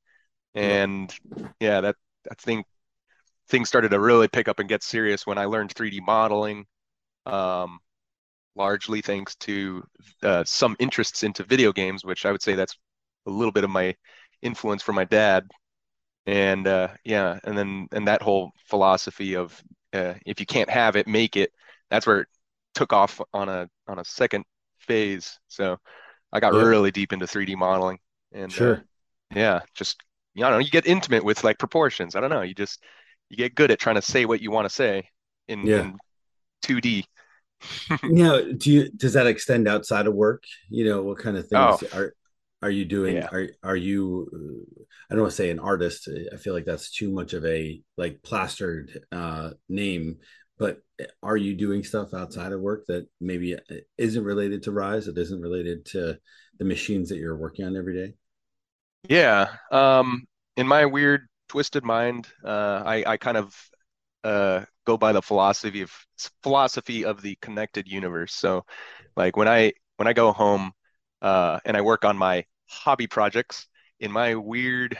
And 0.56 1.14
yeah, 1.60 1.82
that 1.82 1.96
I 2.30 2.36
think 2.36 2.66
things 3.50 3.70
started 3.70 3.90
to 3.90 4.00
really 4.00 4.28
pick 4.28 4.48
up 4.48 4.60
and 4.60 4.70
get 4.70 4.84
serious 4.84 5.26
when 5.26 5.38
I 5.38 5.46
learned 5.46 5.74
3D 5.74 6.02
modeling. 6.02 6.66
Um, 7.26 7.80
largely 8.56 9.02
thanks 9.02 9.36
to 9.36 9.84
uh, 10.24 10.44
some 10.44 10.76
interests 10.80 11.24
into 11.24 11.44
video 11.44 11.72
games, 11.72 12.04
which 12.04 12.26
I 12.26 12.32
would 12.32 12.42
say 12.42 12.56
that's 12.56 12.76
a 13.28 13.30
little 13.30 13.52
bit 13.52 13.64
of 13.64 13.70
my 13.70 13.96
influence 14.42 14.82
from 14.84 14.96
my 14.96 15.06
dad. 15.06 15.46
And 16.26 16.68
uh, 16.68 16.90
yeah, 17.06 17.40
and 17.46 17.58
then 17.58 17.88
and 17.94 18.08
that 18.08 18.22
whole 18.22 18.52
philosophy 18.66 19.36
of 19.36 19.62
uh, 19.98 20.14
if 20.26 20.40
you 20.40 20.46
can't 20.46 20.70
have 20.70 20.96
it, 20.96 21.08
make 21.08 21.36
it. 21.36 21.52
That's 21.90 22.06
where 22.06 22.22
it 22.22 22.28
took 22.74 22.94
off 22.94 23.22
on 23.34 23.50
a 23.50 23.70
on 23.88 24.00
a 24.00 24.06
second 24.06 24.46
phase. 24.80 25.40
So 25.48 25.78
I 26.32 26.40
got 26.40 26.54
yeah. 26.54 26.62
really 26.62 26.92
deep 26.92 27.14
into 27.14 27.26
3D 27.26 27.56
modeling, 27.56 28.00
and 28.32 28.52
uh, 28.52 28.56
sure, 28.56 28.84
yeah, 29.34 29.62
just 29.76 30.02
you 30.34 30.44
know, 30.44 30.60
you 30.60 30.70
get 30.70 30.86
intimate 30.86 31.24
with 31.24 31.44
like 31.44 31.60
proportions. 31.60 32.16
I 32.16 32.20
don't 32.20 32.30
know, 32.30 32.42
you 32.42 32.54
just 32.54 32.84
you 33.30 33.38
get 33.38 33.56
good 33.56 33.72
at 33.72 33.80
trying 33.80 33.96
to 33.96 34.02
say 34.02 34.26
what 34.26 34.42
you 34.42 34.52
want 34.52 34.68
to 34.68 34.74
say 34.74 35.10
in, 35.48 35.66
yeah. 35.66 35.82
in 35.82 35.98
2D 36.64 37.06
now, 38.04 38.42
do 38.42 38.72
you 38.72 38.90
does 38.92 39.14
that 39.14 39.28
extend 39.28 39.68
outside 39.68 40.08
of 40.08 40.14
work? 40.14 40.44
You 40.70 40.86
know, 40.86 41.04
what 41.04 41.18
kind 41.18 41.38
of 41.38 41.48
things 41.48 41.84
oh. 41.94 41.98
are 41.98 42.14
are 42.62 42.70
you 42.70 42.86
doing? 42.86 43.18
Yeah. 43.18 43.28
Are 43.32 43.50
are 43.64 43.76
you? 43.76 44.30
Uh, 44.34 44.84
I 45.10 45.14
don't 45.14 45.24
want 45.24 45.32
to 45.32 45.38
say 45.38 45.50
an 45.50 45.60
artist. 45.60 46.10
I 46.34 46.38
feel 46.38 46.54
like 46.54 46.66
that's 46.66 46.92
too 46.92 47.12
much 47.12 47.34
of 47.34 47.46
a 47.46 47.82
like 47.98 48.24
plastered 48.24 49.00
uh, 49.12 49.52
name. 49.70 50.18
But 50.58 50.80
are 51.22 51.38
you 51.38 51.56
doing 51.56 51.84
stuff 51.84 52.16
outside 52.16 52.52
of 52.52 52.62
work 52.62 52.86
that 52.88 53.08
maybe 53.22 53.56
isn't 53.98 54.24
related 54.24 54.64
to 54.64 54.72
Rise? 54.72 55.06
That 55.06 55.18
isn't 55.18 55.42
related 55.42 55.86
to 55.88 56.18
the 56.58 56.66
machines 56.66 57.10
that 57.10 57.18
you're 57.18 57.38
working 57.38 57.66
on 57.66 57.78
every 57.78 57.96
day? 57.96 58.14
Yeah. 59.08 59.50
Um, 59.72 60.26
in 60.56 60.68
my 60.68 60.86
weird, 60.86 61.28
twisted 61.50 61.84
mind, 61.84 62.28
uh, 62.44 62.82
I 62.84 63.04
I 63.06 63.18
kind 63.18 63.38
of 63.38 63.56
uh, 64.24 64.66
go 64.86 64.98
by 64.98 65.12
the 65.12 65.22
philosophy 65.22 65.82
of 65.82 65.92
philosophy 66.42 67.06
of 67.06 67.22
the 67.22 67.38
connected 67.42 67.88
universe. 67.88 68.34
So, 68.34 68.66
like 69.16 69.38
when 69.38 69.48
I 69.48 69.74
when 69.98 70.08
I 70.08 70.14
go 70.14 70.32
home 70.32 70.72
uh, 71.22 71.60
and 71.66 71.76
I 71.78 71.82
work 71.82 72.06
on 72.06 72.18
my 72.18 72.46
hobby 72.68 73.08
projects, 73.08 73.68
in 74.00 74.12
my 74.12 74.36
weird 74.36 74.98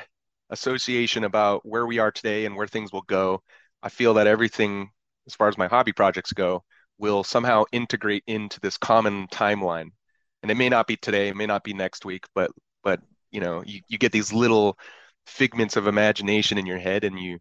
association 0.50 1.24
about 1.24 1.66
where 1.66 1.86
we 1.86 2.00
are 2.00 2.12
today 2.12 2.46
and 2.46 2.56
where 2.56 2.68
things 2.68 2.92
will 2.92 3.04
go, 3.04 3.42
I 3.84 3.90
feel 3.90 4.16
that 4.16 4.28
everything, 4.28 4.90
as 5.28 5.36
far 5.36 5.48
as 5.48 5.58
my 5.58 5.68
hobby 5.68 5.94
projects 5.94 6.34
go, 6.34 6.64
will 6.98 7.24
somehow 7.24 7.66
integrate 7.72 8.24
into 8.28 8.60
this 8.60 8.78
common 8.78 9.28
timeline. 9.28 9.92
And 10.42 10.52
it 10.52 10.56
may 10.56 10.70
not 10.70 10.88
be 10.88 10.96
today, 10.96 11.28
it 11.30 11.36
may 11.36 11.46
not 11.46 11.64
be 11.64 11.74
next 11.74 12.06
week, 12.06 12.26
but 12.34 12.52
but 12.84 13.02
you 13.32 13.42
know, 13.42 13.64
you, 13.66 13.82
you 13.88 13.98
get 13.98 14.12
these 14.12 14.32
little 14.32 14.78
figments 15.26 15.76
of 15.76 15.88
imagination 15.88 16.58
in 16.58 16.66
your 16.66 16.78
head 16.78 17.04
and 17.04 17.20
you 17.20 17.40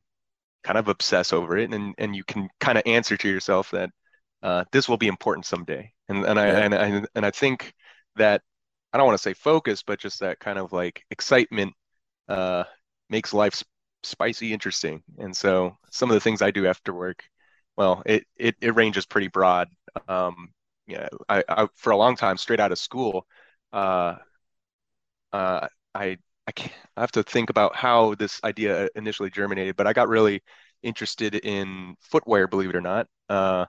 kind 0.64 0.78
of 0.78 0.88
obsess 0.88 1.33
over 1.33 1.56
it. 1.56 1.73
And 1.73 1.95
and 1.99 2.16
you 2.16 2.25
can 2.25 2.49
kind 2.61 2.76
of 2.76 2.83
answer 2.87 3.16
to 3.16 3.28
yourself 3.28 3.71
that 3.71 3.90
uh, 4.42 4.64
this 4.73 4.88
will 4.88 4.97
be 4.97 5.06
important 5.06 5.47
someday. 5.47 5.92
And 6.09 6.25
and 6.25 6.38
I, 6.38 6.47
and 6.47 6.75
I 6.75 7.02
and 7.14 7.26
I 7.26 7.30
think 7.30 7.73
that 8.16 8.42
I 8.96 8.98
don't 8.98 9.06
want 9.06 9.18
to 9.18 9.22
say 9.22 9.34
focus 9.34 9.82
but 9.82 10.00
just 10.00 10.20
that 10.20 10.40
kind 10.40 10.58
of 10.58 10.72
like 10.72 11.04
excitement 11.10 11.74
uh, 12.28 12.64
makes 13.10 13.34
life 13.34 13.62
spicy 14.04 14.52
interesting 14.52 15.02
and 15.18 15.36
so 15.36 15.76
some 15.90 16.10
of 16.10 16.14
the 16.14 16.20
things 16.20 16.42
I 16.42 16.50
do 16.52 16.66
after 16.66 16.94
work 16.94 17.24
well 17.76 18.02
it 18.06 18.26
it, 18.36 18.56
it 18.62 18.74
ranges 18.76 19.06
pretty 19.06 19.28
broad 19.28 19.68
um, 20.08 20.50
yeah 20.86 21.08
I, 21.28 21.44
I 21.48 21.68
for 21.76 21.92
a 21.92 21.98
long 21.98 22.16
time 22.16 22.38
straight 22.38 22.60
out 22.60 22.72
of 22.72 22.78
school 22.78 23.26
uh, 23.72 24.16
uh, 25.32 25.68
I 25.94 26.18
I 26.46 26.52
can't, 26.52 26.72
I 26.96 27.00
have 27.00 27.12
to 27.12 27.22
think 27.24 27.50
about 27.50 27.74
how 27.76 28.14
this 28.14 28.40
idea 28.44 28.88
initially 28.94 29.30
germinated, 29.30 29.76
but 29.76 29.86
I 29.86 29.92
got 29.92 30.08
really 30.08 30.42
interested 30.82 31.34
in 31.34 31.96
footwear, 32.00 32.46
believe 32.46 32.70
it 32.70 32.76
or 32.76 32.80
not. 32.80 33.08
Uh, 33.28 33.66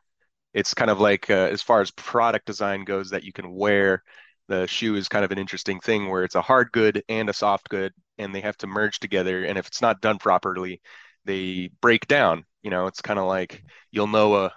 it's 0.53 0.73
kind 0.75 0.91
of 0.91 0.99
like 1.01 1.29
uh, 1.29 1.33
as 1.33 1.61
far 1.63 1.81
as 1.81 1.91
product 1.91 2.45
design 2.47 2.85
goes 2.85 3.11
that 3.11 3.23
you 3.23 3.33
can 3.33 3.51
wear. 3.53 4.03
The 4.47 4.67
shoe 4.67 4.95
is 4.95 5.09
kind 5.09 5.25
of 5.25 5.31
an 5.31 5.39
interesting 5.39 5.79
thing 5.79 6.09
where 6.09 6.23
it's 6.23 6.35
a 6.35 6.41
hard 6.41 6.71
good 6.71 7.03
and 7.09 7.29
a 7.29 7.33
soft 7.33 7.69
good, 7.69 7.93
and 8.17 8.33
they 8.33 8.41
have 8.41 8.57
to 8.57 8.67
merge 8.67 8.99
together. 8.99 9.43
And 9.45 9.57
if 9.57 9.67
it's 9.67 9.81
not 9.81 10.01
done 10.01 10.17
properly, 10.19 10.81
they 11.25 11.69
break 11.81 12.07
down. 12.07 12.45
You 12.63 12.71
know, 12.71 12.87
it's 12.87 13.01
kind 13.01 13.19
of 13.19 13.25
like 13.25 13.63
you'll 13.91 14.07
know 14.07 14.35
a, 14.35 14.53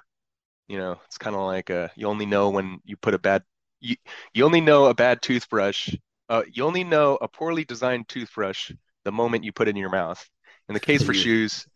you 0.68 0.78
know, 0.78 1.00
it's 1.06 1.18
kind 1.18 1.36
of 1.36 1.42
like 1.42 1.70
a, 1.70 1.90
you 1.96 2.06
only 2.06 2.26
know 2.26 2.50
when 2.50 2.80
you 2.84 2.96
put 2.96 3.14
a 3.14 3.18
bad, 3.18 3.42
you, 3.80 3.96
you 4.34 4.44
only 4.44 4.60
know 4.60 4.86
a 4.86 4.94
bad 4.94 5.22
toothbrush 5.22 5.94
uh, 6.30 6.44
you 6.50 6.64
only 6.64 6.84
know 6.84 7.18
a 7.20 7.28
poorly 7.28 7.64
designed 7.64 8.08
toothbrush 8.08 8.70
the 9.04 9.12
moment 9.12 9.42
you 9.44 9.52
put 9.52 9.66
it 9.66 9.72
in 9.72 9.76
your 9.76 9.90
mouth. 9.90 10.24
In 10.68 10.74
the 10.74 10.80
case 10.80 11.02
for 11.02 11.12
shoes, 11.14 11.66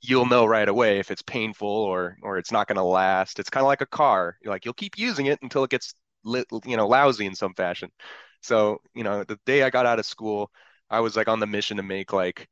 you'll 0.00 0.26
know 0.26 0.44
right 0.44 0.68
away 0.68 0.98
if 0.98 1.12
it's 1.12 1.22
painful 1.22 1.68
or 1.68 2.16
or 2.20 2.36
it's 2.36 2.50
not 2.50 2.66
going 2.66 2.76
to 2.76 2.82
last. 2.82 3.38
It's 3.38 3.48
kind 3.48 3.62
of 3.62 3.68
like 3.68 3.80
a 3.80 3.86
car. 3.86 4.36
You're 4.42 4.52
like 4.52 4.64
you'll 4.64 4.74
keep 4.74 4.98
using 4.98 5.26
it 5.26 5.38
until 5.42 5.62
it 5.62 5.70
gets 5.70 5.94
you 6.24 6.76
know, 6.76 6.88
lousy 6.88 7.26
in 7.26 7.34
some 7.34 7.54
fashion. 7.54 7.90
So, 8.40 8.80
you 8.94 9.04
know, 9.04 9.24
the 9.24 9.38
day 9.46 9.62
I 9.62 9.70
got 9.70 9.86
out 9.86 9.98
of 9.98 10.06
school, 10.06 10.50
I 10.90 11.00
was 11.00 11.16
like 11.16 11.28
on 11.28 11.40
the 11.40 11.46
mission 11.46 11.76
to 11.78 11.82
make 11.82 12.12
like 12.12 12.48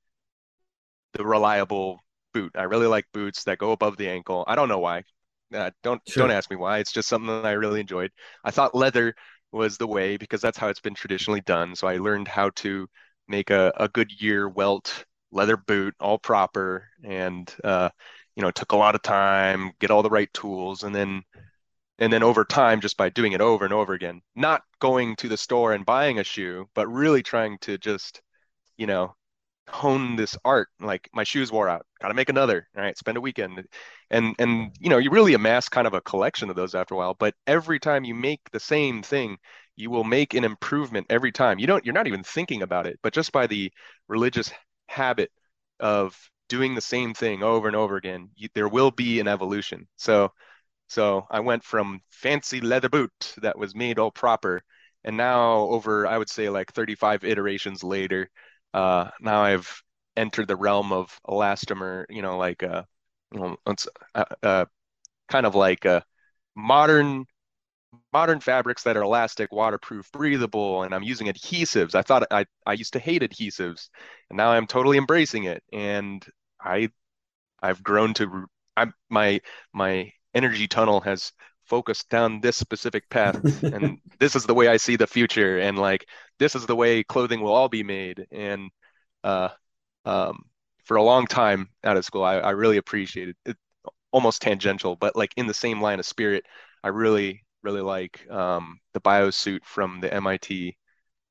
the 1.15 1.25
reliable 1.25 2.01
boot. 2.33 2.53
I 2.57 2.63
really 2.65 2.87
like 2.87 3.07
boots 3.13 3.45
that 3.45 3.59
go 3.59 3.73
above 3.73 3.97
the 3.97 4.09
ankle. 4.09 4.45
I 4.47 4.55
don't 4.55 4.69
know 4.69 4.79
why. 4.79 5.05
Uh, 5.53 5.71
don't 5.83 6.01
sure. 6.09 6.23
don't 6.23 6.37
ask 6.37 6.51
me 6.51 6.57
why. 6.57 6.79
It's 6.79 6.93
just 6.93 7.09
something 7.09 7.27
that 7.29 7.47
I 7.47 7.53
really 7.53 7.81
enjoyed. 7.81 8.13
I 8.45 8.51
thought 8.51 8.75
leather 8.75 9.15
was 9.53 9.77
the 9.77 9.87
way 9.87 10.17
because 10.17 10.41
that's 10.41 10.59
how 10.59 10.69
it's 10.69 10.81
been 10.81 10.95
traditionally 10.95 11.41
done. 11.41 11.75
So 11.75 11.89
I 11.89 11.97
learned 11.97 12.29
how 12.29 12.51
to 12.57 12.87
make 13.27 13.51
a, 13.51 13.73
a 13.77 13.89
good 13.89 14.11
year 14.21 14.49
welt 14.49 15.05
leather 15.33 15.57
boot 15.57 15.95
all 16.01 16.19
proper 16.19 16.89
and 17.05 17.55
uh, 17.65 17.89
you 18.37 18.43
know 18.43 18.51
took 18.51 18.73
a 18.73 18.77
lot 18.77 18.95
of 18.95 19.03
time 19.03 19.73
get 19.81 19.91
all 19.91 20.03
the 20.03 20.11
right 20.11 20.33
tools 20.33 20.83
and 20.83 20.95
then 20.95 21.23
and 22.01 22.13
then 22.13 22.23
over 22.23 22.45
time 22.45 22.81
just 22.81 22.97
by 22.97 23.09
doing 23.09 23.33
it 23.33 23.41
over 23.41 23.65
and 23.65 23.75
over 23.75 23.93
again 23.93 24.21
not 24.35 24.63
going 24.81 25.15
to 25.17 25.29
the 25.29 25.37
store 25.37 25.73
and 25.73 25.87
buying 25.87 26.19
a 26.19 26.25
shoe 26.25 26.67
but 26.75 26.89
really 26.89 27.23
trying 27.23 27.59
to 27.59 27.79
just 27.79 28.21
you 28.77 28.87
know 28.87 29.15
hone 29.71 30.17
this 30.17 30.37
art. 30.45 30.69
Like 30.81 31.09
my 31.15 31.25
shoes 31.25 31.51
wore 31.51 31.69
out. 31.69 31.87
Gotta 32.01 32.15
make 32.15 32.29
another. 32.29 32.69
All 32.77 32.83
right 32.83 32.99
spend 32.99 33.17
a 33.17 33.21
weekend. 33.21 33.65
And 34.11 34.35
and 34.39 34.73
you 34.79 34.91
know 34.91 34.99
you 34.99 35.11
really 35.11 35.35
amass 35.35 35.69
kind 35.69 35.87
of 35.87 35.95
a 35.95 36.01
collection 36.01 36.51
of 36.51 36.57
those 36.57 36.75
after 36.75 36.95
a 36.95 36.99
while 36.99 37.15
but 37.15 37.35
every 37.47 37.79
time 37.79 38.05
you 38.05 38.15
make 38.15 38.41
the 38.53 38.61
same 38.61 39.03
thing 39.03 39.39
you 39.77 39.89
will 39.91 40.05
make 40.05 40.35
an 40.35 40.45
improvement 40.45 41.07
every 41.11 41.33
time. 41.33 41.59
You 41.59 41.67
don't 41.67 41.85
you're 41.85 41.95
not 41.95 42.07
even 42.07 42.23
thinking 42.23 42.63
about 42.63 42.87
it 42.87 42.99
but 43.03 43.13
just 43.15 43.33
by 43.33 43.47
the 43.47 43.73
religious 44.09 44.53
habit 44.89 45.31
of 45.79 46.17
doing 46.49 46.75
the 46.75 46.81
same 46.81 47.15
thing 47.15 47.43
over 47.43 47.69
and 47.69 47.77
over 47.77 47.97
again 47.97 48.31
you, 48.35 48.49
there 48.55 48.69
will 48.69 48.91
be 48.91 49.21
an 49.21 49.29
evolution. 49.29 49.87
So 49.97 50.33
so 50.91 51.27
i 51.31 51.41
went 51.41 51.65
from 51.65 52.01
fancy 52.11 52.61
leather 52.61 52.89
boot 52.91 53.35
that 53.43 53.59
was 53.59 53.75
made 53.75 53.99
all 53.99 54.11
proper 54.11 54.63
and 55.05 55.17
now 55.17 55.53
over 55.71 56.07
i 56.07 56.19
would 56.19 56.31
say 56.31 56.49
like 56.51 56.73
35 56.73 57.25
iterations 57.25 57.85
later 57.85 58.31
uh, 58.75 59.11
now 59.21 59.43
I've 59.43 59.83
entered 60.17 60.47
the 60.47 60.57
realm 60.57 60.93
of 60.93 61.19
elastomer, 61.27 62.05
you 62.09 62.23
know, 62.23 62.39
like 62.39 62.63
uh, 62.63 62.85
you 63.33 63.41
know, 63.41 63.57
it's 63.67 63.89
uh, 64.15 64.25
uh, 64.45 64.65
kind 65.29 65.47
of 65.47 65.55
like 65.55 65.87
uh, 65.87 66.03
modern 66.57 67.27
modern 68.13 68.41
fabrics 68.41 68.83
that 68.85 68.97
are 68.97 69.03
elastic, 69.03 69.53
waterproof, 69.53 70.11
breathable, 70.13 70.83
and 70.83 70.95
I'm 70.95 71.03
using 71.03 71.27
adhesives. 71.29 71.95
I 71.95 72.03
thought 72.03 72.25
I 72.31 72.47
I 72.67 72.75
used 72.75 72.93
to 72.95 72.99
hate 72.99 73.23
adhesives, 73.23 73.89
and 74.31 74.37
now 74.37 74.51
I'm 74.51 74.67
totally 74.67 74.99
embracing 74.99 75.45
it. 75.45 75.63
And 75.73 76.25
I 76.61 76.91
I've 77.63 77.83
grown 77.83 78.15
to 78.15 78.47
I'm 78.77 78.95
my 79.11 79.41
my 79.73 80.13
energy 80.35 80.69
tunnel 80.69 81.01
has 81.01 81.33
focused 81.65 82.09
down 82.09 82.41
this 82.41 82.57
specific 82.57 83.09
path 83.11 83.41
and 83.73 83.99
this 84.19 84.35
is 84.37 84.45
the 84.45 84.55
way 84.55 84.69
I 84.69 84.77
see 84.77 84.97
the 84.97 85.07
future 85.07 85.59
and 85.59 85.79
like 85.79 86.07
this 86.39 86.55
is 86.55 86.67
the 86.67 86.77
way 86.77 87.03
clothing 87.05 87.41
will 87.41 87.53
all 87.53 87.69
be 87.69 87.83
made 87.83 88.27
and 88.33 88.71
uh 89.25 89.51
um 90.05 90.45
for 90.85 90.97
a 90.97 91.03
long 91.03 91.27
time 91.27 91.69
out 91.85 91.97
of 91.97 92.05
school 92.05 92.25
I, 92.25 92.37
I 92.37 92.51
really 92.51 92.79
appreciated 92.79 93.37
it 93.45 93.57
almost 94.13 94.43
tangential 94.43 94.97
but 94.97 95.15
like 95.17 95.33
in 95.37 95.47
the 95.47 95.55
same 95.55 95.81
line 95.81 96.01
of 96.01 96.07
spirit 96.07 96.45
I 96.83 96.89
really 96.89 97.45
really 97.63 97.83
like 97.83 98.29
um 98.31 98.81
the 98.95 99.01
biosuit 99.01 99.65
from 99.65 100.01
the 100.01 100.13
MIT 100.13 100.77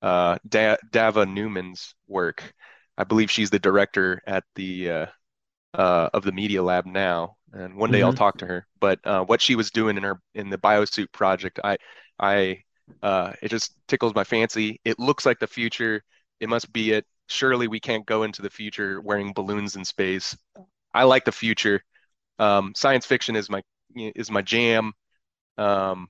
uh, 0.02 0.38
da- 0.48 0.78
Dava 0.92 1.32
Newman's 1.32 1.96
work. 2.08 2.54
I 2.98 3.04
believe 3.04 3.32
she's 3.32 3.50
the 3.50 3.60
director 3.60 4.22
at 4.26 4.44
the 4.56 4.90
uh, 4.92 5.06
uh, 5.74 6.10
of 6.14 6.24
the 6.24 6.32
Media 6.32 6.64
Lab 6.64 6.86
now, 6.86 7.38
and 7.54 7.76
one 7.76 7.92
day 7.92 8.00
mm-hmm. 8.00 8.08
I'll 8.08 8.14
talk 8.14 8.38
to 8.40 8.46
her. 8.46 8.68
But 8.80 9.00
uh, 9.06 9.24
what 9.26 9.42
she 9.42 9.56
was 9.56 9.72
doing 9.72 9.98
in 9.98 10.04
her 10.04 10.20
in 10.34 10.50
the 10.50 10.58
biosuit 10.58 11.12
project, 11.12 11.60
I 11.64 11.78
I 12.20 12.64
uh, 13.02 13.34
it 13.42 13.50
just 13.50 13.74
tickles 13.88 14.16
my 14.16 14.24
fancy. 14.24 14.80
It 14.86 15.00
looks 15.00 15.26
like 15.26 15.40
the 15.40 15.48
future. 15.48 16.04
It 16.40 16.50
must 16.50 16.72
be 16.72 16.92
it. 16.92 17.06
Surely 17.28 17.68
we 17.68 17.80
can't 17.80 18.06
go 18.06 18.24
into 18.24 18.42
the 18.42 18.50
future 18.50 19.02
wearing 19.02 19.34
balloons 19.34 19.76
in 19.76 19.86
space. 19.86 20.36
I 20.94 21.04
like 21.04 21.26
the 21.26 21.32
future. 21.32 21.84
Um, 22.40 22.74
science 22.76 23.06
fiction 23.06 23.36
is 23.36 23.50
my 23.50 23.62
is 23.96 24.32
my 24.32 24.42
jam. 24.42 24.94
Um, 25.58 26.08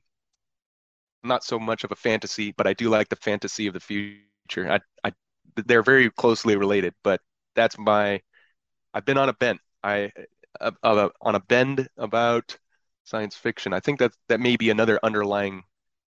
not 1.24 1.44
so 1.44 1.60
much 1.60 1.84
of 1.84 1.92
a 1.92 1.96
fantasy, 1.96 2.54
but 2.56 2.68
I 2.68 2.74
do 2.74 2.90
like 2.90 3.10
the 3.10 3.16
fantasy 3.16 3.68
of 3.68 3.74
the 3.74 3.80
future. 3.80 4.72
I, 4.72 4.80
I, 5.04 5.12
they're 5.66 5.84
very 5.84 6.10
closely 6.12 6.56
related, 6.56 6.94
but 7.04 7.22
that's 7.56 7.78
my. 7.78 8.22
I've 8.94 9.06
been 9.06 9.18
on 9.18 9.30
a 9.30 9.34
bent. 9.34 9.60
I, 9.84 10.12
uh, 10.60 10.72
uh, 10.84 11.10
on 11.22 11.36
a 11.36 11.40
bend 11.40 11.88
about 11.98 12.58
science 13.04 13.36
fiction. 13.36 13.74
I 13.74 13.80
think 13.80 14.00
that 14.00 14.12
that 14.28 14.40
may 14.40 14.56
be 14.56 14.70
another 14.70 15.00
underlying 15.04 15.64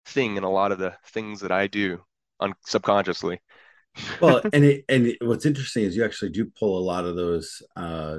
thing 0.06 0.36
in 0.36 0.44
a 0.44 0.50
lot 0.50 0.72
of 0.72 0.78
the 0.78 0.94
things 1.06 1.40
that 1.40 1.52
I 1.52 1.66
do 1.66 2.00
on 2.40 2.54
subconsciously. 2.66 3.40
well, 4.20 4.42
and 4.52 4.64
it, 4.64 4.84
and 4.88 5.06
it, 5.06 5.18
what's 5.20 5.46
interesting 5.46 5.84
is 5.84 5.96
you 5.96 6.04
actually 6.04 6.30
do 6.30 6.50
pull 6.58 6.78
a 6.78 6.84
lot 6.84 7.04
of 7.04 7.16
those 7.16 7.62
uh, 7.76 8.18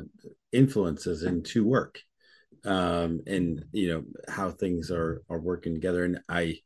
influences 0.51 1.24
into 1.24 1.65
work, 1.65 2.00
um, 2.65 3.22
and 3.25 3.65
you 3.72 3.89
know 3.89 4.03
how 4.27 4.51
things 4.51 4.92
are 4.92 5.22
are 5.30 5.39
working 5.39 5.74
together. 5.74 6.03
And 6.06 6.20
I 6.30 6.58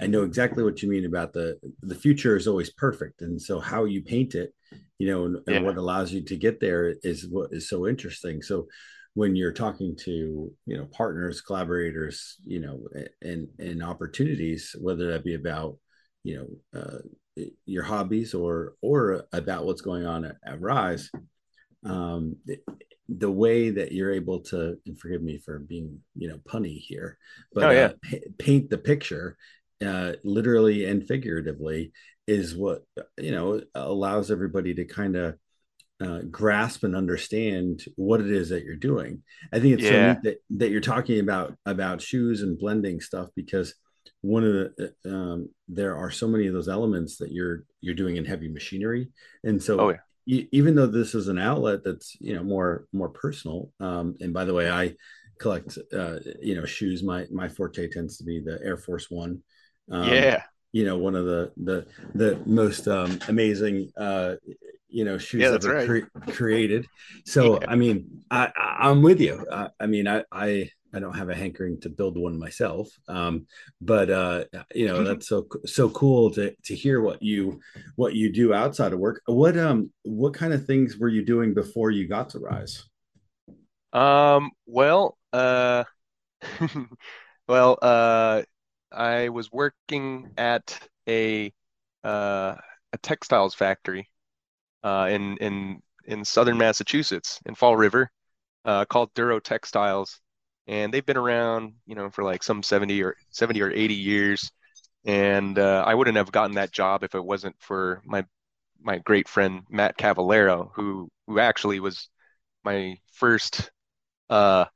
I 0.00 0.06
know 0.06 0.22
exactly 0.22 0.62
what 0.64 0.82
you 0.82 0.88
mean 0.88 1.04
about 1.04 1.32
the 1.32 1.58
the 1.82 1.94
future 1.94 2.36
is 2.36 2.46
always 2.46 2.70
perfect, 2.70 3.20
and 3.22 3.40
so 3.40 3.60
how 3.60 3.84
you 3.84 4.02
paint 4.02 4.34
it, 4.34 4.54
you 4.98 5.08
know, 5.08 5.24
and, 5.24 5.38
yeah. 5.46 5.56
and 5.56 5.64
what 5.64 5.76
allows 5.76 6.12
you 6.12 6.22
to 6.22 6.36
get 6.36 6.60
there 6.60 6.94
is 7.02 7.26
what 7.28 7.50
is 7.52 7.68
so 7.68 7.86
interesting. 7.86 8.42
So 8.42 8.68
when 9.14 9.36
you're 9.36 9.52
talking 9.52 9.96
to 10.04 10.52
you 10.66 10.76
know 10.76 10.86
partners, 10.86 11.40
collaborators, 11.40 12.36
you 12.44 12.60
know, 12.60 12.80
and 13.22 13.48
and 13.58 13.82
opportunities, 13.82 14.74
whether 14.80 15.12
that 15.12 15.24
be 15.24 15.34
about 15.34 15.78
you 16.22 16.58
know 16.72 16.80
uh, 16.80 17.44
your 17.66 17.84
hobbies 17.84 18.34
or 18.34 18.74
or 18.80 19.24
about 19.32 19.64
what's 19.64 19.82
going 19.82 20.06
on 20.06 20.24
at, 20.24 20.36
at 20.44 20.60
Rise, 20.60 21.10
um, 21.84 22.36
the 23.08 23.30
way 23.30 23.70
that 23.70 23.92
you're 23.92 24.12
able 24.12 24.40
to 24.40 24.78
and 24.86 24.98
forgive 24.98 25.22
me 25.22 25.38
for 25.38 25.58
being 25.58 26.00
you 26.16 26.26
know 26.26 26.38
punny 26.38 26.78
here 26.78 27.18
but 27.52 27.64
oh, 27.64 27.70
yeah. 27.70 27.84
uh, 27.84 27.92
p- 28.02 28.22
paint 28.38 28.70
the 28.70 28.78
picture 28.78 29.36
uh, 29.84 30.12
literally 30.24 30.86
and 30.86 31.06
figuratively, 31.06 31.92
is 32.26 32.56
what 32.56 32.82
you 33.18 33.30
know 33.30 33.60
allows 33.74 34.30
everybody 34.30 34.74
to 34.74 34.84
kind 34.84 35.16
of 35.16 35.36
uh, 36.00 36.20
grasp 36.30 36.84
and 36.84 36.96
understand 36.96 37.84
what 37.96 38.20
it 38.20 38.30
is 38.30 38.48
that 38.48 38.64
you're 38.64 38.76
doing. 38.76 39.22
I 39.52 39.60
think 39.60 39.74
it's 39.74 39.84
yeah. 39.84 39.90
so 39.90 40.08
neat 40.08 40.22
that, 40.24 40.58
that 40.58 40.70
you're 40.70 40.80
talking 40.80 41.20
about 41.20 41.56
about 41.66 42.02
shoes 42.02 42.42
and 42.42 42.58
blending 42.58 43.00
stuff 43.00 43.28
because 43.36 43.74
one 44.20 44.44
of 44.44 44.52
the 44.52 44.94
uh, 45.04 45.08
um, 45.08 45.48
there 45.68 45.96
are 45.96 46.10
so 46.10 46.26
many 46.26 46.46
of 46.46 46.54
those 46.54 46.68
elements 46.68 47.18
that 47.18 47.32
you're 47.32 47.64
you're 47.80 47.94
doing 47.94 48.16
in 48.16 48.24
heavy 48.24 48.48
machinery, 48.48 49.08
and 49.44 49.62
so 49.62 49.80
oh, 49.80 49.94
yeah. 50.26 50.42
even 50.52 50.74
though 50.74 50.86
this 50.86 51.14
is 51.14 51.28
an 51.28 51.38
outlet 51.38 51.84
that's 51.84 52.16
you 52.20 52.34
know 52.34 52.42
more 52.42 52.86
more 52.92 53.10
personal. 53.10 53.70
Um, 53.80 54.16
and 54.20 54.32
by 54.32 54.44
the 54.44 54.54
way, 54.54 54.70
I 54.70 54.94
collect 55.38 55.78
uh, 55.92 56.18
you 56.40 56.54
know 56.54 56.64
shoes. 56.64 57.02
My 57.02 57.26
my 57.30 57.48
forte 57.48 57.88
tends 57.88 58.16
to 58.18 58.24
be 58.24 58.40
the 58.40 58.58
Air 58.62 58.76
Force 58.76 59.10
One. 59.10 59.42
Um, 59.90 60.08
yeah. 60.08 60.42
You 60.74 60.84
know, 60.84 60.98
one 60.98 61.14
of 61.14 61.24
the 61.24 61.52
the 61.56 61.86
the 62.16 62.42
most 62.46 62.88
um, 62.88 63.20
amazing 63.28 63.92
uh, 63.96 64.34
you 64.88 65.04
know 65.04 65.18
shoes 65.18 65.42
yeah, 65.42 65.52
ever 65.54 65.72
right. 65.72 65.86
cre- 65.86 66.32
created. 66.32 66.86
So 67.24 67.60
yeah. 67.60 67.70
I 67.70 67.76
mean, 67.76 68.24
I, 68.28 68.50
I'm 68.56 69.00
with 69.00 69.20
you. 69.20 69.46
I, 69.52 69.68
I 69.78 69.86
mean, 69.86 70.08
I, 70.08 70.24
I 70.32 70.68
I 70.92 70.98
don't 70.98 71.16
have 71.16 71.28
a 71.28 71.34
hankering 71.34 71.80
to 71.82 71.88
build 71.88 72.18
one 72.18 72.38
myself, 72.38 72.88
um, 73.06 73.46
but 73.80 74.10
uh, 74.10 74.44
you 74.74 74.86
know 74.86 75.04
that's 75.04 75.28
so 75.28 75.46
so 75.64 75.90
cool 75.90 76.30
to 76.32 76.54
to 76.64 76.74
hear 76.74 77.00
what 77.00 77.22
you 77.22 77.60
what 77.94 78.14
you 78.14 78.32
do 78.32 78.52
outside 78.52 78.92
of 78.92 78.98
work. 78.98 79.22
What 79.26 79.56
um 79.56 79.92
what 80.02 80.34
kind 80.34 80.52
of 80.52 80.66
things 80.66 80.96
were 80.96 81.08
you 81.08 81.24
doing 81.24 81.54
before 81.54 81.90
you 81.90 82.08
got 82.08 82.30
to 82.30 82.38
Rise? 82.38 82.84
Um. 83.92 84.50
Well. 84.66 85.18
Uh. 85.32 85.84
well. 87.48 87.78
Uh. 87.80 88.42
I 88.94 89.28
was 89.30 89.50
working 89.52 90.32
at 90.38 90.78
a 91.08 91.52
uh, 92.04 92.56
a 92.92 92.98
textiles 93.02 93.54
factory 93.54 94.10
uh, 94.82 95.08
in 95.10 95.36
in 95.38 95.82
in 96.06 96.24
southern 96.24 96.58
Massachusetts 96.58 97.40
in 97.46 97.54
Fall 97.54 97.76
River 97.76 98.10
uh, 98.64 98.84
called 98.86 99.12
Duro 99.14 99.40
Textiles, 99.40 100.20
and 100.66 100.92
they've 100.92 101.06
been 101.06 101.16
around, 101.16 101.74
you 101.86 101.94
know, 101.94 102.10
for 102.10 102.24
like 102.24 102.42
some 102.42 102.62
70 102.62 103.02
or 103.02 103.16
70 103.30 103.62
or 103.62 103.70
80 103.70 103.94
years. 103.94 104.50
And 105.06 105.58
uh, 105.58 105.84
I 105.86 105.94
wouldn't 105.94 106.16
have 106.16 106.32
gotten 106.32 106.56
that 106.56 106.72
job 106.72 107.04
if 107.04 107.14
it 107.14 107.24
wasn't 107.24 107.56
for 107.60 108.02
my 108.04 108.24
my 108.82 108.98
great 108.98 109.28
friend 109.28 109.62
Matt 109.70 109.96
Cavallero, 109.96 110.72
who 110.74 111.10
who 111.26 111.38
actually 111.40 111.80
was 111.80 112.08
my 112.64 112.98
first 113.12 113.70
uh, 114.30 114.66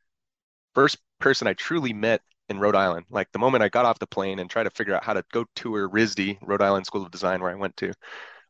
first 0.75 0.99
person 1.21 1.47
I 1.49 1.55
truly 1.55 1.93
met 1.93 2.23
in 2.49 2.59
Rhode 2.59 2.77
Island. 2.77 3.07
Like 3.11 3.31
the 3.33 3.39
moment 3.39 3.63
I 3.63 3.69
got 3.69 3.85
off 3.85 3.99
the 3.99 4.07
plane 4.07 4.39
and 4.39 4.49
tried 4.49 4.65
to 4.65 4.71
figure 4.71 4.95
out 4.95 5.05
how 5.05 5.15
to 5.15 5.25
go 5.33 5.45
tour 5.55 5.89
RISD, 5.89 6.39
Rhode 6.43 6.63
Island 6.63 6.87
School 6.87 7.05
of 7.05 7.11
Design, 7.11 7.41
where 7.41 7.51
I 7.51 7.55
went 7.55 7.77
to, 7.79 7.93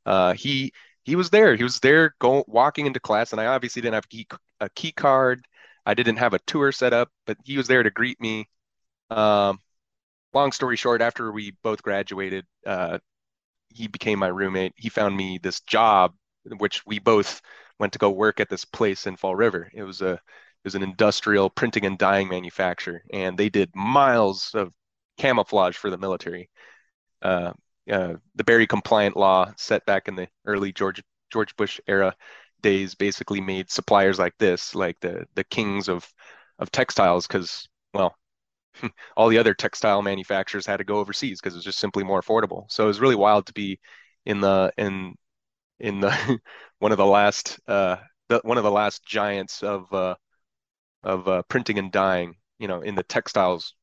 uh, 0.06 0.34
he 0.34 0.72
he 1.04 1.16
was 1.16 1.30
there. 1.30 1.56
He 1.56 1.62
was 1.62 1.80
there, 1.80 2.14
going 2.20 2.44
walking 2.46 2.86
into 2.86 3.00
class, 3.00 3.32
and 3.32 3.40
I 3.40 3.46
obviously 3.46 3.82
didn't 3.82 3.94
have 3.94 4.04
a 4.04 4.08
key, 4.08 4.26
a 4.60 4.68
key 4.70 4.92
card. 4.92 5.42
I 5.86 5.94
didn't 5.94 6.16
have 6.16 6.34
a 6.34 6.38
tour 6.40 6.70
set 6.72 6.92
up, 6.92 7.10
but 7.26 7.38
he 7.44 7.56
was 7.56 7.66
there 7.66 7.82
to 7.82 7.90
greet 7.90 8.20
me. 8.20 8.46
Um, 9.10 9.58
long 10.34 10.52
story 10.52 10.76
short, 10.76 11.00
after 11.00 11.32
we 11.32 11.52
both 11.62 11.82
graduated, 11.82 12.46
uh, 12.66 12.98
he 13.70 13.88
became 13.88 14.18
my 14.18 14.28
roommate. 14.28 14.74
He 14.76 14.88
found 14.90 15.16
me 15.16 15.38
this 15.42 15.60
job, 15.60 16.14
which 16.58 16.84
we 16.86 16.98
both 16.98 17.40
went 17.78 17.92
to 17.94 17.98
go 17.98 18.10
work 18.10 18.40
at 18.40 18.48
this 18.50 18.64
place 18.64 19.06
in 19.06 19.16
Fall 19.16 19.36
River. 19.36 19.70
It 19.72 19.82
was 19.84 20.02
a 20.02 20.20
is 20.68 20.74
an 20.76 20.82
industrial 20.82 21.50
printing 21.50 21.86
and 21.86 21.98
dyeing 21.98 22.28
manufacturer, 22.28 23.02
and 23.12 23.36
they 23.36 23.48
did 23.48 23.74
miles 23.74 24.52
of 24.54 24.72
camouflage 25.18 25.76
for 25.76 25.90
the 25.90 25.98
military. 25.98 26.50
Uh, 27.22 27.52
uh, 27.90 28.14
the 28.34 28.44
Berry 28.44 28.66
compliant 28.66 29.16
law 29.16 29.52
set 29.56 29.84
back 29.86 30.08
in 30.08 30.14
the 30.16 30.28
early 30.46 30.72
George 30.72 31.02
George 31.32 31.56
Bush 31.56 31.80
era 31.86 32.14
days 32.62 32.94
basically 32.94 33.40
made 33.40 33.70
suppliers 33.70 34.18
like 34.18 34.36
this 34.38 34.74
like 34.74 34.98
the 35.00 35.26
the 35.34 35.44
kings 35.44 35.88
of 35.88 36.06
of 36.58 36.70
textiles 36.72 37.26
because 37.26 37.68
well 37.94 38.16
all 39.16 39.28
the 39.28 39.38
other 39.38 39.54
textile 39.54 40.02
manufacturers 40.02 40.66
had 40.66 40.78
to 40.78 40.84
go 40.84 40.98
overseas 40.98 41.40
because 41.40 41.54
it 41.54 41.58
was 41.58 41.64
just 41.64 41.78
simply 41.78 42.04
more 42.04 42.20
affordable. 42.20 42.64
So 42.70 42.84
it 42.84 42.88
was 42.88 43.00
really 43.00 43.16
wild 43.16 43.46
to 43.46 43.52
be 43.52 43.80
in 44.26 44.40
the 44.40 44.72
in 44.78 45.14
in 45.80 46.00
the 46.00 46.38
one 46.78 46.92
of 46.92 46.98
the 46.98 47.06
last 47.06 47.58
uh 47.68 47.96
the, 48.28 48.40
one 48.44 48.58
of 48.58 48.64
the 48.64 48.70
last 48.70 49.04
giants 49.04 49.62
of 49.62 49.92
uh 49.92 50.14
of 51.08 51.26
uh, 51.26 51.42
printing 51.48 51.78
and 51.78 51.90
dyeing, 51.90 52.36
you 52.58 52.68
know, 52.68 52.82
in 52.82 52.94
the 52.94 53.02
textiles. 53.02 53.74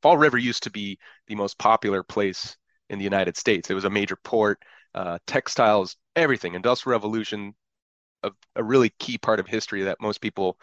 Fall 0.00 0.16
River 0.16 0.38
used 0.38 0.62
to 0.64 0.70
be 0.70 0.98
the 1.28 1.34
most 1.34 1.58
popular 1.58 2.02
place 2.02 2.56
in 2.88 2.98
the 2.98 3.04
United 3.04 3.36
States. 3.36 3.70
It 3.70 3.74
was 3.74 3.84
a 3.84 3.90
major 3.90 4.16
port, 4.16 4.58
uh, 4.94 5.18
textiles, 5.26 5.96
everything, 6.16 6.54
industrial 6.54 6.98
revolution, 6.98 7.54
a, 8.22 8.32
a, 8.56 8.64
really 8.64 8.90
key 8.98 9.18
part 9.18 9.40
of 9.40 9.46
history 9.46 9.82
that 9.82 10.00
most 10.00 10.20
people 10.20 10.58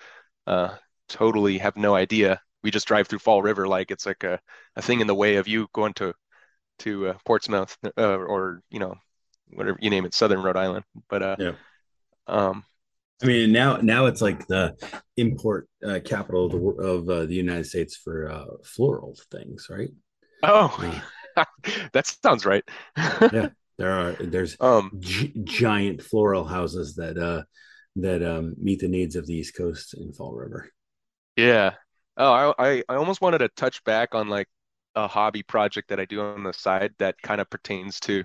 uh, 0.48 0.76
totally 1.08 1.60
have 1.60 1.78
no 1.78 1.94
idea. 1.96 2.42
We 2.64 2.72
just 2.72 2.88
drive 2.88 3.08
through 3.08 3.20
Fall 3.20 3.42
River 3.42 3.68
like 3.68 3.92
it's 3.92 4.06
like 4.06 4.24
a, 4.24 4.40
a 4.76 4.82
thing 4.82 5.02
in 5.02 5.08
the 5.08 5.16
way 5.16 5.36
of 5.36 5.48
you 5.48 5.68
going 5.74 5.94
to 5.94 6.14
to 6.80 7.10
uh, 7.10 7.18
Portsmouth 7.26 7.78
uh, 7.98 8.18
or 8.18 8.62
you 8.70 8.80
know 8.80 8.96
whatever 9.52 9.78
you 9.82 9.90
name 9.90 10.06
it, 10.06 10.14
Southern 10.14 10.42
Rhode 10.42 10.58
Island. 10.58 10.86
But 11.10 11.24
uh, 11.24 11.36
yeah. 11.40 11.52
um, 12.28 12.64
I 13.22 13.26
mean, 13.26 13.52
now 13.52 13.78
now 13.78 14.06
it's 14.06 14.22
like 14.22 14.48
the 14.48 14.76
import 15.18 15.68
uh, 15.86 16.00
capital 16.04 16.46
of 16.46 16.52
the, 16.52 16.84
of 16.84 17.10
uh, 17.10 17.26
the 17.26 17.36
United 17.36 17.66
States 17.66 17.98
for 17.98 18.32
uh, 18.32 18.46
floral 18.64 19.18
things, 19.32 19.68
right? 19.70 19.90
Oh, 20.44 21.04
that 21.94 22.08
sounds 22.24 22.46
right. 22.46 22.64
yeah, 23.34 23.50
there 23.78 23.92
are 23.92 24.14
there's 24.14 24.56
um, 24.62 24.92
g- 25.00 25.34
giant 25.44 26.02
floral 26.02 26.46
houses 26.46 26.96
that 26.96 27.18
uh, 27.18 27.44
that 27.98 28.24
um, 28.24 28.56
meet 28.58 28.80
the 28.80 28.88
needs 28.88 29.16
of 29.16 29.28
the 29.28 29.34
East 29.34 29.56
Coast 29.56 29.94
in 29.96 30.14
Fall 30.14 30.34
River. 30.34 30.70
Yeah. 31.36 31.76
Oh, 32.18 32.54
I 32.58 32.84
I 32.90 32.96
almost 32.96 33.22
wanted 33.22 33.40
to 33.40 33.50
touch 33.50 33.84
back 33.84 34.16
on 34.16 34.30
like 34.30 34.48
a 34.96 35.08
hobby 35.08 35.44
project 35.44 35.90
that 35.90 36.00
I 36.00 36.06
do 36.06 36.22
on 36.22 36.44
the 36.44 36.54
side 36.54 36.94
that 37.00 37.22
kind 37.22 37.40
of 37.40 37.50
pertains 37.50 38.00
to 38.02 38.24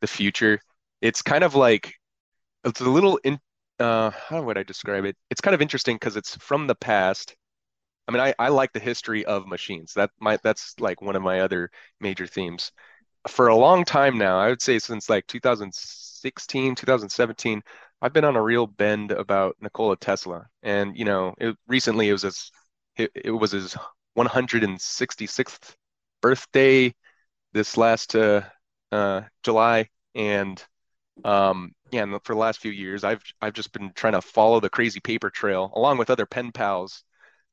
the 0.00 0.06
future. 0.06 0.60
It's 1.00 1.22
kind 1.22 1.44
of 1.44 1.54
like 1.54 1.94
it's 2.64 2.80
a 2.80 2.90
little 2.90 3.18
in, 3.24 3.38
uh, 3.78 4.10
how 4.10 4.42
would 4.42 4.58
I 4.58 4.62
describe 4.62 5.04
it? 5.04 5.16
It's 5.30 5.40
kind 5.40 5.54
of 5.54 5.62
interesting 5.62 5.96
because 5.96 6.16
it's 6.16 6.36
from 6.36 6.66
the 6.66 6.74
past. 6.74 7.36
I 8.08 8.12
mean, 8.12 8.22
I, 8.22 8.34
I 8.38 8.48
like 8.50 8.72
the 8.72 8.80
history 8.80 9.24
of 9.26 9.46
machines. 9.48 9.94
That 9.94 10.10
my 10.20 10.38
that's 10.42 10.74
like 10.80 11.02
one 11.02 11.16
of 11.16 11.22
my 11.22 11.40
other 11.40 11.70
major 12.00 12.26
themes. 12.26 12.72
for 13.28 13.48
a 13.48 13.56
long 13.56 13.84
time 13.86 14.18
now, 14.18 14.38
I 14.40 14.48
would 14.50 14.62
say 14.62 14.78
since 14.80 15.10
like 15.10 15.26
2016, 15.28 16.76
2017, 16.76 17.62
I've 18.02 18.12
been 18.14 18.24
on 18.24 18.36
a 18.36 18.42
real 18.42 18.66
bend 18.68 19.12
about 19.12 19.56
Nikola 19.60 19.96
Tesla. 19.98 20.46
And, 20.62 20.96
you 20.98 21.04
know, 21.06 21.34
it, 21.38 21.56
recently 21.68 22.08
it 22.10 22.12
was 22.12 22.22
his, 22.22 22.50
it, 22.96 23.12
it 23.14 23.30
was 23.32 23.52
his 23.52 23.76
166th 24.14 25.76
birthday 26.22 26.94
this 27.52 27.76
last 27.76 28.16
uh, 28.16 28.42
uh, 28.92 29.22
July. 29.42 29.88
And 30.14 30.64
um, 31.24 31.72
yeah, 31.90 32.02
and 32.02 32.18
for 32.24 32.34
the 32.34 32.40
last 32.40 32.60
few 32.60 32.72
years, 32.72 33.04
I've 33.04 33.22
I've 33.40 33.54
just 33.54 33.72
been 33.72 33.92
trying 33.94 34.14
to 34.14 34.22
follow 34.22 34.60
the 34.60 34.70
crazy 34.70 35.00
paper 35.00 35.30
trail 35.30 35.72
along 35.74 35.98
with 35.98 36.10
other 36.10 36.26
pen 36.26 36.52
pals 36.52 37.04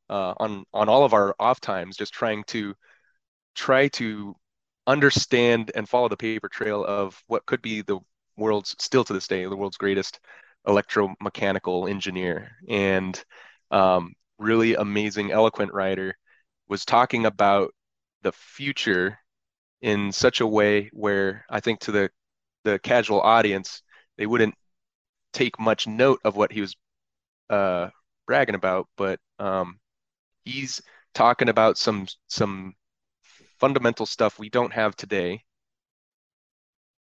uh, 0.10 0.34
on 0.38 0.66
on 0.74 0.90
all 0.90 1.06
of 1.06 1.14
our 1.14 1.36
off 1.40 1.60
times, 1.62 1.98
just 1.98 2.14
trying 2.14 2.44
to 2.48 2.76
try 3.56 3.88
to 3.90 4.36
understand 4.88 5.72
and 5.76 5.88
follow 5.88 6.10
the 6.10 6.18
paper 6.18 6.50
trail 6.50 6.84
of 6.84 7.22
what 7.28 7.46
could 7.46 7.62
be 7.62 7.82
the 7.82 8.00
world's 8.38 8.76
still 8.80 9.04
to 9.04 9.14
this 9.14 9.28
day 9.28 9.46
the 9.46 9.56
world's 9.56 9.78
greatest 9.78 10.20
electromechanical 10.68 11.90
engineer. 11.90 12.52
And 12.70 13.22
um, 13.72 14.14
really 14.40 14.76
amazing 14.76 15.32
eloquent 15.32 15.74
writer 15.74 16.16
was 16.68 16.86
talking 16.86 17.26
about 17.26 17.74
the 18.24 18.32
future 18.32 19.20
in 19.82 20.12
such 20.12 20.42
a 20.42 20.48
way 20.48 20.90
where 20.94 21.46
I 21.50 21.60
think 21.60 21.82
to 21.82 21.92
the 21.92 22.10
the 22.64 22.80
casual 22.80 23.22
audience 23.22 23.82
they 24.18 24.26
wouldn't 24.26 24.56
take 25.34 25.60
much 25.60 25.88
note 25.88 26.20
of 26.24 26.36
what 26.36 26.52
he 26.52 26.62
was 26.62 26.76
uh, 27.50 27.90
bragging 28.28 28.56
about, 28.56 28.88
but 28.98 29.20
um, 29.40 29.80
he's 30.46 30.82
talking 31.14 31.50
about 31.50 31.78
some 31.78 32.08
some 32.28 32.74
fundamental 33.60 34.06
stuff 34.06 34.40
we 34.40 34.50
don't 34.50 34.74
have 34.74 34.96
today. 34.96 35.44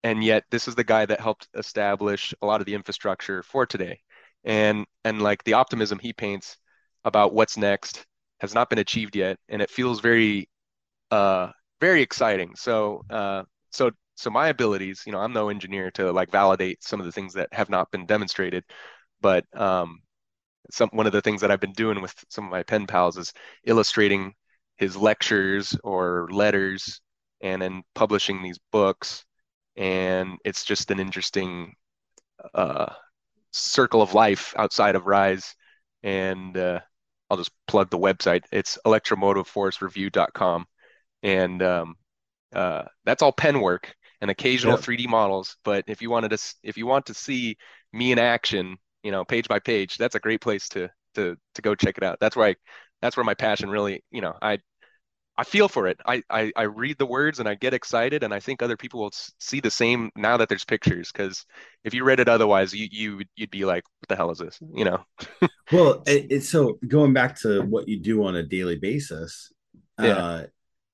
And 0.04 0.24
yet 0.24 0.46
this 0.50 0.68
is 0.68 0.76
the 0.76 0.84
guy 0.84 1.06
that 1.06 1.20
helped 1.20 1.48
establish 1.56 2.34
a 2.42 2.46
lot 2.46 2.62
of 2.62 2.66
the 2.66 2.74
infrastructure 2.76 3.44
for 3.44 3.66
today. 3.66 4.00
And 4.44 4.86
and 5.04 5.22
like 5.22 5.44
the 5.44 5.54
optimism 5.54 6.00
he 6.00 6.14
paints 6.14 6.58
about 7.04 7.34
what's 7.34 7.58
next 7.58 8.06
has 8.40 8.54
not 8.54 8.70
been 8.70 8.80
achieved 8.80 9.16
yet 9.16 9.38
and 9.50 9.62
it 9.62 9.70
feels 9.70 10.00
very 10.00 10.50
uh 11.12 11.52
very 11.82 12.02
exciting. 12.02 12.56
So 12.56 13.04
uh 13.10 13.44
so 13.72 13.92
so 14.20 14.30
my 14.30 14.50
abilities, 14.50 15.04
you 15.06 15.12
know, 15.12 15.20
I'm 15.20 15.34
no 15.34 15.50
engineer 15.50 15.92
to 15.92 16.12
like 16.12 16.32
validate 16.32 16.84
some 16.84 17.00
of 17.00 17.06
the 17.06 17.12
things 17.12 17.34
that 17.34 17.50
have 17.54 17.70
not 17.70 17.92
been 17.92 18.06
demonstrated, 18.06 18.64
but 19.22 19.46
um 19.60 20.00
some 20.72 20.90
one 20.92 21.08
of 21.08 21.14
the 21.14 21.22
things 21.22 21.42
that 21.42 21.52
I've 21.52 21.60
been 21.60 21.74
doing 21.74 22.02
with 22.02 22.14
some 22.30 22.46
of 22.46 22.52
my 22.52 22.64
pen 22.64 22.88
pals 22.88 23.18
is 23.18 23.34
illustrating 23.66 24.34
his 24.78 24.96
lectures 24.96 25.76
or 25.84 26.28
letters 26.32 27.02
and 27.42 27.62
then 27.62 27.84
publishing 27.96 28.44
these 28.44 28.60
books 28.72 29.26
and 29.76 30.38
it's 30.46 30.64
just 30.66 30.92
an 30.92 31.00
interesting 31.00 31.74
uh, 32.54 32.92
circle 33.52 34.02
of 34.02 34.14
life 34.14 34.54
outside 34.58 34.96
of 34.96 35.06
rise 35.06 35.56
and 36.04 36.58
uh, 36.58 36.80
i'll 37.30 37.38
just 37.38 37.52
plug 37.68 37.90
the 37.90 37.98
website. 37.98 38.44
It's 38.52 38.78
electromotiveforcereview.com 38.86 40.66
and 41.24 41.64
um, 41.64 41.96
uh, 42.54 42.84
that's 43.06 43.22
all 43.22 43.32
pen 43.32 43.62
work 43.62 43.96
and 44.22 44.32
occasional 44.32 44.76
yep. 44.76 44.84
3d 44.84 45.08
models 45.08 45.58
but 45.64 45.84
if 45.88 46.02
you 46.02 46.10
wanted 46.10 46.30
to 46.30 46.56
if 46.64 46.78
you 46.78 46.86
want 46.86 47.06
to 47.06 47.14
see 47.14 47.58
me 47.94 48.12
in 48.12 48.20
action 48.20 48.78
you 49.04 49.12
know 49.12 49.24
page 49.24 49.48
by 49.48 49.60
page 49.60 49.98
that's 49.98 50.16
a 50.16 50.20
great 50.20 50.42
place 50.42 50.70
to 50.70 50.90
to 51.16 51.36
to 51.56 51.62
go 51.62 51.76
check 51.76 51.98
it 51.98 52.04
out 52.04 52.18
that's 52.20 52.36
where 52.36 52.50
i 52.50 52.56
that's 53.02 53.16
where 53.16 53.24
my 53.24 53.34
passion 53.34 53.70
really 53.70 54.04
you 54.12 54.22
know 54.22 54.34
i 54.42 54.58
I 55.40 55.46
feel 55.46 55.70
for 55.70 55.88
it. 55.88 55.98
I, 56.06 56.22
I, 56.30 56.52
I 56.54 56.64
read 56.64 56.98
the 56.98 57.06
words 57.06 57.40
and 57.40 57.48
I 57.48 57.56
get 57.56 57.74
excited, 57.74 58.24
and 58.24 58.34
I 58.34 58.42
think 58.42 58.62
other 58.62 58.76
people 58.76 59.00
will 59.00 59.14
see 59.40 59.62
the 59.62 59.72
same 59.72 60.12
now 60.18 60.36
that 60.36 60.50
there's 60.50 60.66
pictures. 60.66 61.14
Because 61.14 61.46
if 61.86 61.94
you 61.94 62.04
read 62.04 62.20
it 62.20 62.28
otherwise, 62.28 62.74
you 62.74 62.90
you 62.92 63.22
you'd 63.38 63.50
be 63.50 63.64
like, 63.64 63.86
"What 64.02 64.10
the 64.10 64.18
hell 64.18 64.32
is 64.32 64.40
this?" 64.40 64.60
You 64.74 64.84
know. 64.84 65.06
well, 65.72 66.04
it's 66.06 66.50
so 66.50 66.78
going 66.86 67.14
back 67.14 67.40
to 67.40 67.62
what 67.62 67.88
you 67.88 68.02
do 68.02 68.26
on 68.26 68.36
a 68.36 68.44
daily 68.44 68.76
basis. 68.76 69.50
Yeah. 69.98 70.18
Uh, 70.18 70.46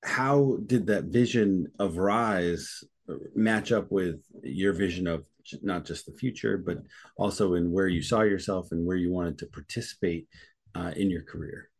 how 0.04 0.58
did 0.64 0.86
that 0.86 1.06
vision 1.06 1.66
of 1.80 1.98
Rise 1.98 2.84
match 3.34 3.72
up 3.72 3.90
with 3.90 4.22
your 4.42 4.72
vision 4.72 5.06
of 5.06 5.24
not 5.62 5.84
just 5.84 6.06
the 6.06 6.12
future, 6.12 6.58
but 6.58 6.78
also 7.16 7.54
in 7.54 7.72
where 7.72 7.88
you 7.88 8.02
saw 8.02 8.22
yourself 8.22 8.68
and 8.72 8.86
where 8.86 8.96
you 8.96 9.12
wanted 9.12 9.38
to 9.38 9.46
participate 9.46 10.28
uh, 10.74 10.92
in 10.96 11.10
your 11.10 11.22
career? 11.22 11.70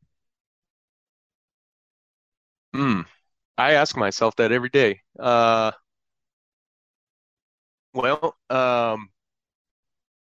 Hmm. 2.75 3.01
I 3.59 3.73
ask 3.73 3.97
myself 3.97 4.37
that 4.37 4.53
every 4.53 4.69
day. 4.69 5.01
Uh, 5.19 5.73
well, 7.95 8.37
um, 8.51 9.09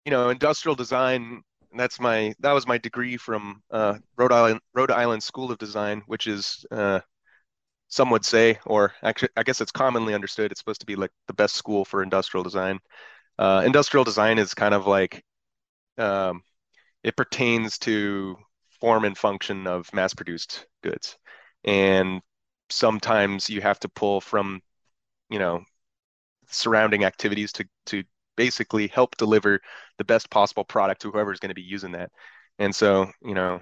you 0.05 0.11
know, 0.11 0.29
industrial 0.29 0.75
design, 0.75 1.43
that's 1.75 1.99
my 1.99 2.33
that 2.39 2.53
was 2.53 2.65
my 2.65 2.79
degree 2.79 3.17
from 3.17 3.61
uh, 3.69 3.99
Rhode 4.17 4.31
Island 4.31 4.61
Rhode 4.73 4.91
Island 4.91 5.21
School 5.21 5.51
of 5.51 5.59
Design, 5.59 6.01
which 6.07 6.25
is 6.25 6.65
uh, 6.71 6.99
some 7.89 8.09
would 8.11 8.23
say, 8.23 8.59
or 8.65 8.93
actually, 9.03 9.29
I 9.35 9.43
guess 9.43 9.61
it's 9.61 9.71
commonly 9.71 10.13
understood, 10.13 10.51
it's 10.51 10.59
supposed 10.61 10.81
to 10.81 10.85
be 10.85 10.95
like 10.95 11.11
the 11.27 11.33
best 11.33 11.55
school 11.55 11.83
for 11.85 12.03
industrial 12.03 12.43
design. 12.43 12.79
Uh, 13.37 13.63
industrial 13.65 14.03
design 14.03 14.37
is 14.37 14.53
kind 14.53 14.73
of 14.73 14.87
like 14.87 15.23
um, 15.97 16.41
it 17.03 17.17
pertains 17.17 17.77
to 17.79 18.37
form 18.81 19.05
and 19.05 19.17
function 19.17 19.67
of 19.67 19.91
mass-produced 19.93 20.67
goods, 20.83 21.17
and 21.65 22.21
sometimes 22.69 23.49
you 23.49 23.61
have 23.61 23.79
to 23.79 23.89
pull 23.89 24.21
from, 24.21 24.61
you 25.29 25.39
know, 25.39 25.63
surrounding 26.49 27.03
activities 27.05 27.51
to 27.53 27.65
to 27.87 28.03
basically 28.35 28.87
help 28.87 29.17
deliver 29.17 29.59
the 29.97 30.05
best 30.05 30.29
possible 30.29 30.63
product 30.63 31.01
to 31.01 31.11
whoever 31.11 31.33
is 31.33 31.39
going 31.39 31.49
to 31.49 31.55
be 31.55 31.61
using 31.61 31.91
that. 31.93 32.11
And 32.59 32.73
so, 32.73 33.11
you 33.21 33.33
know, 33.33 33.59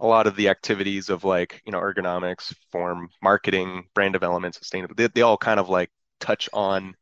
a 0.00 0.06
lot 0.06 0.26
of 0.26 0.36
the 0.36 0.48
activities 0.48 1.08
of 1.08 1.24
like, 1.24 1.62
you 1.64 1.72
know, 1.72 1.80
ergonomics, 1.80 2.54
form, 2.70 3.08
marketing, 3.22 3.84
brand 3.94 4.12
development, 4.12 4.54
sustainable, 4.54 4.94
they, 4.96 5.08
they 5.08 5.22
all 5.22 5.38
kind 5.38 5.58
of 5.60 5.68
like 5.68 5.90
touch 6.20 6.48
on, 6.52 6.94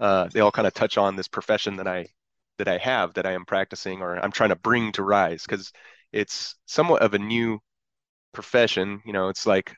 uh, 0.00 0.28
they 0.32 0.40
all 0.40 0.52
kind 0.52 0.66
of 0.68 0.74
touch 0.74 0.98
on 0.98 1.16
this 1.16 1.28
profession 1.28 1.76
that 1.76 1.88
I, 1.88 2.08
that 2.58 2.68
I 2.68 2.78
have, 2.78 3.14
that 3.14 3.26
I 3.26 3.32
am 3.32 3.44
practicing 3.44 4.02
or 4.02 4.16
I'm 4.16 4.32
trying 4.32 4.50
to 4.50 4.56
bring 4.56 4.92
to 4.92 5.02
rise 5.02 5.44
because 5.44 5.72
it's 6.12 6.56
somewhat 6.66 7.02
of 7.02 7.14
a 7.14 7.18
new 7.18 7.60
profession. 8.32 9.00
You 9.04 9.12
know, 9.12 9.28
it's 9.28 9.46
like 9.46 9.74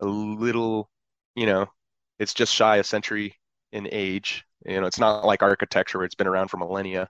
a 0.00 0.06
little, 0.06 0.90
you 1.34 1.46
know, 1.46 1.66
it's 2.18 2.34
just 2.34 2.54
shy 2.54 2.76
a 2.76 2.84
century 2.84 3.36
in 3.72 3.88
age. 3.90 4.44
You 4.66 4.80
know, 4.80 4.86
it's 4.86 4.98
not 4.98 5.24
like 5.24 5.42
architecture 5.42 6.04
it's 6.04 6.14
been 6.14 6.26
around 6.26 6.48
for 6.48 6.58
millennia, 6.58 7.08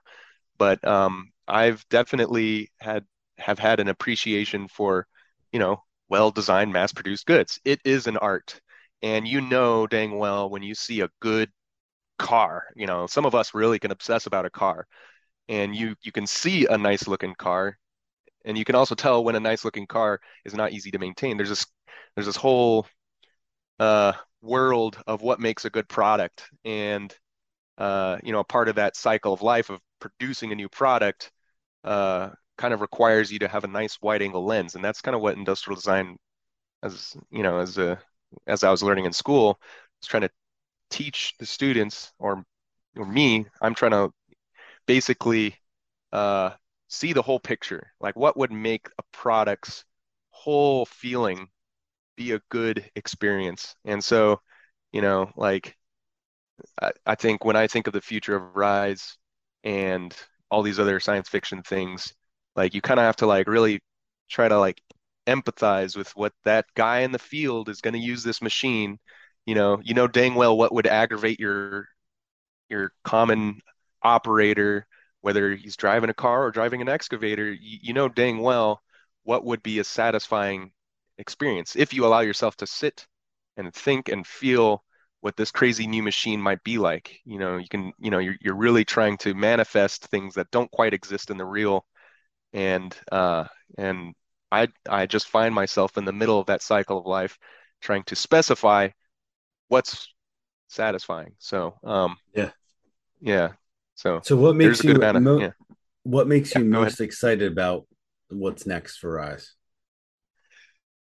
but 0.57 0.85
um, 0.87 1.31
I've 1.47 1.87
definitely 1.89 2.71
had 2.79 3.05
have 3.37 3.59
had 3.59 3.79
an 3.79 3.87
appreciation 3.87 4.67
for, 4.67 5.07
you 5.51 5.59
know, 5.59 5.83
well-designed, 6.09 6.73
mass-produced 6.73 7.25
goods. 7.25 7.59
It 7.65 7.79
is 7.85 8.07
an 8.07 8.17
art, 8.17 8.59
and 9.01 9.27
you 9.27 9.41
know 9.41 9.87
dang 9.87 10.17
well 10.17 10.49
when 10.49 10.63
you 10.63 10.75
see 10.75 11.01
a 11.01 11.09
good 11.21 11.49
car. 12.19 12.65
You 12.75 12.87
know, 12.87 13.07
some 13.07 13.25
of 13.25 13.35
us 13.35 13.53
really 13.53 13.79
can 13.79 13.91
obsess 13.91 14.25
about 14.25 14.45
a 14.45 14.49
car, 14.49 14.87
and 15.47 15.75
you 15.75 15.95
you 16.03 16.11
can 16.11 16.27
see 16.27 16.65
a 16.67 16.77
nice-looking 16.77 17.35
car, 17.35 17.77
and 18.45 18.57
you 18.57 18.65
can 18.65 18.75
also 18.75 18.95
tell 18.95 19.23
when 19.23 19.35
a 19.35 19.39
nice-looking 19.39 19.87
car 19.87 20.19
is 20.45 20.53
not 20.53 20.73
easy 20.73 20.91
to 20.91 20.99
maintain. 20.99 21.37
There's 21.37 21.49
this 21.49 21.65
there's 22.15 22.27
this 22.27 22.35
whole 22.35 22.87
uh, 23.79 24.13
world 24.41 24.97
of 25.07 25.21
what 25.21 25.39
makes 25.39 25.65
a 25.65 25.69
good 25.69 25.87
product, 25.87 26.49
and 26.65 27.15
uh, 27.77 28.17
you 28.23 28.31
know, 28.31 28.39
a 28.39 28.43
part 28.43 28.69
of 28.69 28.75
that 28.75 28.95
cycle 28.95 29.33
of 29.33 29.41
life 29.41 29.69
of 29.69 29.79
producing 29.99 30.51
a 30.51 30.55
new 30.55 30.69
product 30.69 31.31
uh, 31.83 32.29
kind 32.61 32.73
of 32.75 32.81
requires 32.81 33.31
you 33.31 33.39
to 33.39 33.47
have 33.47 33.63
a 33.63 33.67
nice 33.67 33.99
wide 34.01 34.21
angle 34.21 34.45
lens, 34.45 34.75
and 34.75 34.85
that's 34.85 35.01
kind 35.01 35.15
of 35.15 35.21
what 35.21 35.35
industrial 35.35 35.75
design, 35.75 36.17
as 36.83 37.15
you 37.31 37.43
know, 37.43 37.59
as 37.59 37.77
a 37.79 37.99
as 38.47 38.63
I 38.63 38.71
was 38.71 38.83
learning 38.83 39.05
in 39.05 39.13
school, 39.13 39.59
was 40.01 40.07
trying 40.07 40.21
to 40.23 40.31
teach 40.91 41.35
the 41.39 41.45
students 41.45 42.13
or 42.19 42.45
or 42.97 43.05
me. 43.05 43.47
I'm 43.61 43.75
trying 43.75 43.91
to 43.91 44.11
basically 44.87 45.55
uh, 46.13 46.51
see 46.89 47.13
the 47.13 47.21
whole 47.23 47.39
picture, 47.39 47.93
like 48.01 48.15
what 48.15 48.37
would 48.37 48.51
make 48.51 48.87
a 48.99 49.03
product's 49.13 49.85
whole 50.31 50.85
feeling 50.85 51.47
be 52.17 52.33
a 52.33 52.41
good 52.49 52.89
experience. 52.95 53.75
And 53.85 54.03
so, 54.03 54.41
you 54.91 55.01
know, 55.01 55.31
like 55.35 55.77
I, 56.81 56.91
I 57.05 57.15
think 57.15 57.45
when 57.45 57.55
I 57.55 57.67
think 57.67 57.87
of 57.87 57.93
the 57.93 58.01
future 58.01 58.35
of 58.35 58.55
Rise 58.55 59.17
and 59.63 60.15
all 60.49 60.63
these 60.63 60.79
other 60.79 60.99
science 60.99 61.29
fiction 61.29 61.63
things, 61.63 62.13
like 62.55 62.73
you 62.73 62.81
kind 62.81 62.99
of 62.99 63.05
have 63.05 63.17
to 63.17 63.27
like 63.27 63.47
really 63.47 63.81
try 64.29 64.47
to 64.47 64.59
like 64.59 64.81
empathize 65.27 65.95
with 65.95 66.15
what 66.15 66.33
that 66.45 66.65
guy 66.75 66.99
in 67.01 67.11
the 67.11 67.19
field 67.19 67.69
is 67.69 67.81
going 67.81 67.93
to 67.93 67.99
use 67.99 68.23
this 68.23 68.41
machine. 68.41 68.99
You 69.45 69.55
know, 69.55 69.79
you 69.83 69.93
know 69.93 70.07
dang 70.07 70.35
well 70.35 70.57
what 70.57 70.73
would 70.73 70.87
aggravate 70.87 71.39
your 71.39 71.87
your 72.69 72.93
common 73.03 73.61
operator, 74.03 74.87
whether 75.21 75.55
he's 75.55 75.77
driving 75.77 76.09
a 76.09 76.13
car 76.13 76.45
or 76.45 76.51
driving 76.51 76.81
an 76.81 76.89
excavator. 76.89 77.51
You, 77.51 77.79
you 77.81 77.93
know 77.93 78.09
dang 78.09 78.39
well 78.39 78.81
what 79.23 79.45
would 79.45 79.63
be 79.63 79.79
a 79.79 79.83
satisfying 79.83 80.71
experience 81.17 81.75
if 81.75 81.93
you 81.93 82.05
allow 82.05 82.21
yourself 82.21 82.55
to 82.57 82.67
sit 82.67 83.07
and 83.57 83.73
think 83.73 84.09
and 84.09 84.25
feel 84.25 84.83
what 85.21 85.37
this 85.37 85.51
crazy 85.51 85.87
new 85.87 86.01
machine 86.03 86.41
might 86.41 86.63
be 86.63 86.77
like. 86.77 87.19
You 87.25 87.39
know, 87.39 87.57
you 87.57 87.67
can, 87.69 87.93
you 87.99 88.11
know, 88.11 88.19
you're 88.19 88.35
you're 88.41 88.55
really 88.55 88.85
trying 88.85 89.17
to 89.19 89.33
manifest 89.33 90.05
things 90.07 90.35
that 90.35 90.51
don't 90.51 90.71
quite 90.71 90.93
exist 90.93 91.29
in 91.29 91.37
the 91.37 91.45
real, 91.45 91.85
and 92.53 92.95
uh, 93.11 93.45
and 93.77 94.13
I 94.51 94.67
I 94.89 95.05
just 95.05 95.27
find 95.29 95.53
myself 95.53 95.97
in 95.97 96.05
the 96.05 96.13
middle 96.13 96.39
of 96.39 96.47
that 96.47 96.61
cycle 96.61 96.99
of 96.99 97.05
life, 97.05 97.37
trying 97.81 98.03
to 98.03 98.15
specify 98.15 98.89
what's 99.67 100.13
satisfying. 100.67 101.33
So 101.39 101.75
um, 101.83 102.17
yeah, 102.33 102.51
yeah. 103.21 103.49
So 103.95 104.21
so 104.23 104.35
what 104.35 104.55
makes 104.55 104.83
you 104.83 105.01
of, 105.01 105.21
mo- 105.21 105.39
yeah. 105.39 105.51
what 106.03 106.27
makes 106.27 106.55
you 106.55 106.65
most 106.65 106.99
ahead. 106.99 107.05
excited 107.05 107.51
about 107.51 107.87
what's 108.29 108.65
next 108.65 108.97
for 108.97 109.11
Rise? 109.11 109.53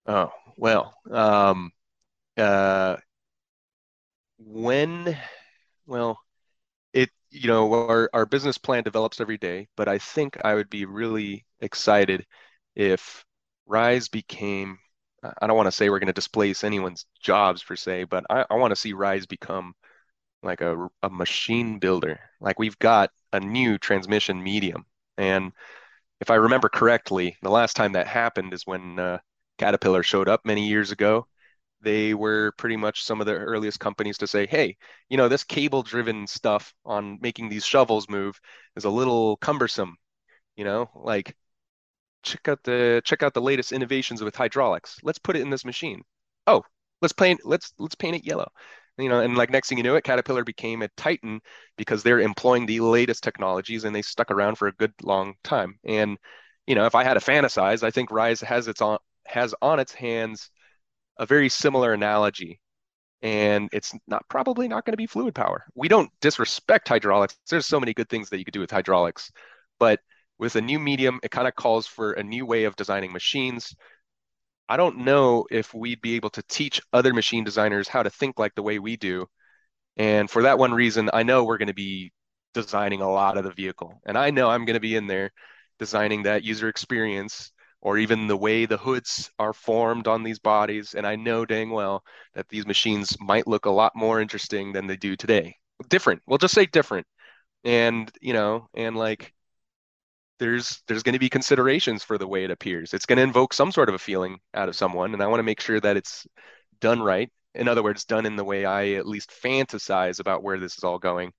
Oh 0.06 0.30
well, 0.56 0.94
um, 1.10 1.72
uh, 2.36 2.96
when, 4.38 5.16
well, 5.86 6.18
you 7.34 7.48
know 7.48 7.72
our 7.74 8.10
our 8.14 8.26
business 8.26 8.58
plan 8.58 8.84
develops 8.84 9.20
every 9.20 9.38
day, 9.38 9.68
but 9.76 9.88
I 9.88 9.98
think 9.98 10.38
I 10.44 10.54
would 10.54 10.70
be 10.70 10.84
really 10.86 11.46
excited 11.60 12.26
if 12.76 13.24
Rise 13.66 14.08
became. 14.08 14.78
I 15.40 15.46
don't 15.46 15.56
want 15.56 15.66
to 15.68 15.72
say 15.72 15.88
we're 15.90 16.00
going 16.00 16.08
to 16.08 16.12
displace 16.12 16.64
anyone's 16.64 17.06
jobs 17.20 17.62
per 17.62 17.76
se, 17.76 18.04
but 18.04 18.24
I, 18.30 18.44
I 18.50 18.54
want 18.56 18.72
to 18.72 18.76
see 18.76 18.92
Rise 18.92 19.26
become 19.26 19.74
like 20.42 20.60
a, 20.60 20.88
a 21.02 21.10
machine 21.10 21.78
builder. 21.78 22.20
Like 22.40 22.58
we've 22.58 22.78
got 22.78 23.10
a 23.32 23.40
new 23.40 23.78
transmission 23.78 24.42
medium. 24.42 24.86
And 25.18 25.52
if 26.20 26.30
I 26.30 26.36
remember 26.36 26.68
correctly, 26.68 27.36
the 27.42 27.50
last 27.50 27.76
time 27.76 27.92
that 27.92 28.06
happened 28.06 28.54
is 28.54 28.66
when 28.66 28.98
uh, 28.98 29.18
Caterpillar 29.58 30.02
showed 30.02 30.28
up 30.28 30.42
many 30.44 30.68
years 30.68 30.92
ago. 30.92 31.26
They 31.84 32.14
were 32.14 32.52
pretty 32.58 32.76
much 32.76 33.02
some 33.04 33.20
of 33.20 33.26
the 33.26 33.34
earliest 33.34 33.80
companies 33.80 34.18
to 34.18 34.26
say, 34.26 34.46
hey, 34.46 34.76
you 35.08 35.16
know, 35.16 35.28
this 35.28 35.44
cable 35.44 35.82
driven 35.82 36.26
stuff 36.26 36.74
on 36.84 37.18
making 37.22 37.48
these 37.48 37.64
shovels 37.66 38.08
move 38.08 38.40
is 38.76 38.84
a 38.84 38.90
little 38.90 39.36
cumbersome. 39.38 39.96
You 40.56 40.64
know, 40.64 40.90
like 40.94 41.36
check 42.22 42.48
out 42.48 42.62
the 42.64 43.02
check 43.04 43.22
out 43.22 43.34
the 43.34 43.40
latest 43.40 43.72
innovations 43.72 44.22
with 44.22 44.34
hydraulics. 44.36 44.98
Let's 45.02 45.18
put 45.18 45.36
it 45.36 45.42
in 45.42 45.50
this 45.50 45.64
machine. 45.64 46.02
Oh, 46.46 46.62
let's 47.02 47.12
paint 47.12 47.40
let's 47.44 47.72
let's 47.78 47.94
paint 47.94 48.16
it 48.16 48.24
yellow 48.26 48.50
you 48.98 49.08
know 49.08 49.20
and 49.20 49.36
like 49.36 49.50
next 49.50 49.68
thing 49.68 49.78
you 49.78 49.84
know 49.84 49.96
it 49.96 50.04
caterpillar 50.04 50.44
became 50.44 50.82
a 50.82 50.88
titan 50.96 51.40
because 51.76 52.02
they're 52.02 52.20
employing 52.20 52.64
the 52.66 52.80
latest 52.80 53.24
technologies 53.24 53.84
and 53.84 53.94
they 53.94 54.02
stuck 54.02 54.30
around 54.30 54.56
for 54.56 54.68
a 54.68 54.72
good 54.72 54.92
long 55.02 55.34
time 55.42 55.78
and 55.84 56.16
you 56.66 56.74
know 56.76 56.86
if 56.86 56.94
i 56.94 57.02
had 57.02 57.14
to 57.14 57.20
fantasize 57.20 57.82
i 57.82 57.90
think 57.90 58.10
rise 58.12 58.40
has 58.40 58.68
its 58.68 58.80
on 58.80 58.98
has 59.26 59.52
on 59.60 59.80
its 59.80 59.92
hands 59.92 60.48
a 61.18 61.26
very 61.26 61.48
similar 61.48 61.92
analogy 61.92 62.60
and 63.22 63.68
it's 63.72 63.94
not 64.06 64.28
probably 64.28 64.68
not 64.68 64.84
going 64.84 64.92
to 64.92 64.98
be 64.98 65.06
fluid 65.06 65.34
power 65.34 65.64
we 65.74 65.88
don't 65.88 66.10
disrespect 66.20 66.88
hydraulics 66.88 67.36
there's 67.50 67.66
so 67.66 67.80
many 67.80 67.94
good 67.94 68.08
things 68.08 68.28
that 68.28 68.38
you 68.38 68.44
could 68.44 68.54
do 68.54 68.60
with 68.60 68.70
hydraulics 68.70 69.30
but 69.78 70.00
with 70.38 70.56
a 70.56 70.60
new 70.60 70.78
medium 70.78 71.20
it 71.22 71.30
kind 71.30 71.48
of 71.48 71.54
calls 71.54 71.86
for 71.86 72.12
a 72.12 72.22
new 72.22 72.44
way 72.44 72.64
of 72.64 72.76
designing 72.76 73.12
machines 73.12 73.74
I 74.68 74.76
don't 74.76 74.98
know 74.98 75.46
if 75.50 75.74
we'd 75.74 76.00
be 76.00 76.16
able 76.16 76.30
to 76.30 76.42
teach 76.42 76.80
other 76.92 77.12
machine 77.12 77.44
designers 77.44 77.88
how 77.88 78.02
to 78.02 78.10
think 78.10 78.38
like 78.38 78.54
the 78.54 78.62
way 78.62 78.78
we 78.78 78.96
do. 78.96 79.26
And 79.96 80.30
for 80.30 80.42
that 80.42 80.58
one 80.58 80.72
reason, 80.72 81.10
I 81.12 81.22
know 81.22 81.44
we're 81.44 81.58
going 81.58 81.68
to 81.68 81.74
be 81.74 82.12
designing 82.54 83.02
a 83.02 83.10
lot 83.10 83.36
of 83.36 83.44
the 83.44 83.52
vehicle. 83.52 84.00
And 84.06 84.16
I 84.16 84.30
know 84.30 84.48
I'm 84.48 84.64
going 84.64 84.74
to 84.74 84.80
be 84.80 84.96
in 84.96 85.06
there 85.06 85.32
designing 85.78 86.22
that 86.22 86.44
user 86.44 86.68
experience 86.68 87.52
or 87.84 87.98
even 87.98 88.26
the 88.26 88.36
way 88.36 88.66
the 88.66 88.78
hoods 88.78 89.30
are 89.38 89.52
formed 89.52 90.08
on 90.08 90.24
these 90.24 90.38
bodies. 90.40 90.94
And 90.94 91.06
I 91.06 91.16
know 91.16 91.44
dang 91.44 91.70
well 91.70 92.02
that 92.34 92.48
these 92.48 92.66
machines 92.66 93.16
might 93.20 93.46
look 93.46 93.66
a 93.66 93.70
lot 93.70 93.92
more 93.94 94.20
interesting 94.20 94.72
than 94.72 94.86
they 94.86 94.96
do 94.96 95.14
today. 95.14 95.54
Different. 95.88 96.22
We'll 96.26 96.38
just 96.38 96.54
say 96.54 96.66
different. 96.66 97.06
And, 97.62 98.10
you 98.20 98.32
know, 98.32 98.68
and 98.74 98.96
like 98.96 99.34
there's 100.38 100.82
there's 100.88 101.02
going 101.02 101.12
to 101.12 101.18
be 101.18 101.28
considerations 101.28 102.02
for 102.02 102.18
the 102.18 102.26
way 102.26 102.44
it 102.44 102.50
appears. 102.50 102.94
It's 102.94 103.06
going 103.06 103.18
to 103.18 103.22
invoke 103.22 103.52
some 103.52 103.70
sort 103.70 103.88
of 103.88 103.94
a 103.94 103.98
feeling 103.98 104.38
out 104.54 104.68
of 104.68 104.76
someone, 104.76 105.12
and 105.12 105.22
I 105.22 105.26
want 105.26 105.38
to 105.38 105.44
make 105.44 105.60
sure 105.60 105.80
that 105.80 105.96
it's 105.96 106.26
done 106.80 107.00
right. 107.02 107.30
In 107.54 107.68
other 107.68 107.82
words, 107.82 108.04
done 108.04 108.26
in 108.26 108.36
the 108.36 108.44
way 108.44 108.64
I 108.64 108.92
at 108.92 109.06
least 109.06 109.30
fantasize 109.30 110.20
about 110.20 110.42
where 110.42 110.58
this 110.58 110.76
is 110.76 110.84
all 110.84 110.98
going. 110.98 111.32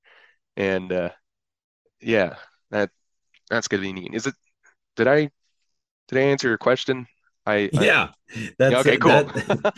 And 0.56 0.92
uh, 0.92 1.10
yeah, 2.00 2.36
that 2.72 2.90
that's 3.50 3.68
going 3.68 3.84
to 3.84 3.88
be 3.88 3.94
neat. 3.94 4.14
Is 4.14 4.28
it? 4.28 4.36
Did 4.96 5.08
I 5.08 5.30
did 6.08 6.20
I 6.20 6.22
answer 6.22 6.48
your 6.48 6.58
question? 6.58 7.08
I, 7.46 7.70
yeah, 7.74 8.10
that's 8.60 8.76
okay. 8.76 8.98
Cool. 8.98 9.12
That, 9.12 9.76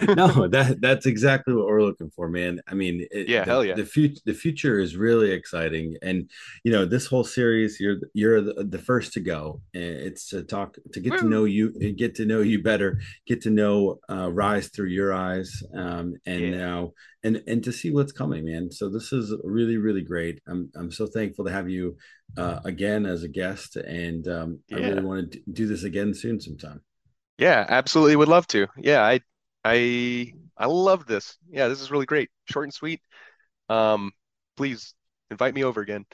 no, 0.16 0.48
that 0.48 0.80
that's 0.80 1.06
exactly 1.06 1.54
what 1.54 1.66
we're 1.66 1.82
looking 1.82 2.10
for, 2.10 2.28
man. 2.28 2.60
I 2.66 2.74
mean, 2.74 3.06
it, 3.10 3.28
yeah, 3.28 3.44
the, 3.44 3.50
hell 3.50 3.64
yeah. 3.64 3.74
The 3.74 3.86
future, 3.86 4.20
the 4.24 4.34
future 4.34 4.78
is 4.78 4.96
really 4.96 5.30
exciting, 5.30 5.96
and 6.02 6.30
you 6.64 6.72
know, 6.72 6.84
this 6.84 7.06
whole 7.06 7.24
series, 7.24 7.78
you're 7.78 7.96
you're 8.14 8.40
the, 8.40 8.64
the 8.64 8.78
first 8.78 9.12
to 9.14 9.20
go. 9.20 9.60
It's 9.72 10.28
to 10.28 10.42
talk, 10.42 10.76
to 10.92 11.00
get 11.00 11.12
Woo. 11.12 11.18
to 11.18 11.24
know 11.24 11.44
you, 11.44 11.70
get 11.94 12.14
to 12.16 12.24
know 12.24 12.40
you 12.40 12.62
better, 12.62 13.00
get 13.26 13.42
to 13.42 13.50
know 13.50 14.00
uh, 14.10 14.30
Rise 14.32 14.68
through 14.68 14.88
your 14.88 15.12
eyes, 15.12 15.62
um, 15.74 16.14
and 16.26 16.40
yeah. 16.40 16.50
now 16.50 16.92
and 17.22 17.42
and 17.46 17.62
to 17.64 17.72
see 17.72 17.90
what's 17.90 18.12
coming, 18.12 18.44
man. 18.44 18.70
So 18.70 18.88
this 18.88 19.12
is 19.12 19.34
really 19.44 19.76
really 19.76 20.02
great. 20.02 20.40
I'm 20.48 20.70
I'm 20.76 20.90
so 20.90 21.06
thankful 21.06 21.44
to 21.44 21.52
have 21.52 21.68
you 21.68 21.96
uh, 22.36 22.60
again 22.64 23.06
as 23.06 23.22
a 23.22 23.28
guest, 23.28 23.76
and 23.76 24.26
um, 24.28 24.58
yeah. 24.68 24.78
I 24.78 24.80
really 24.80 25.04
want 25.04 25.32
to 25.32 25.40
do 25.52 25.66
this 25.66 25.84
again 25.84 26.14
soon 26.14 26.40
sometime. 26.40 26.80
Yeah, 27.42 27.66
absolutely 27.68 28.16
would 28.16 28.28
love 28.28 28.46
to. 28.48 28.68
Yeah, 28.76 29.02
I 29.02 29.20
I 29.64 30.32
I 30.56 30.66
love 30.66 31.06
this. 31.06 31.36
Yeah, 31.50 31.68
this 31.68 31.80
is 31.80 31.90
really 31.90 32.06
great. 32.06 32.30
Short 32.44 32.64
and 32.66 32.74
sweet. 32.74 33.00
Um, 33.68 34.12
please 34.56 34.94
invite 35.30 35.54
me 35.54 35.64
over 35.64 35.80
again. 35.80 36.04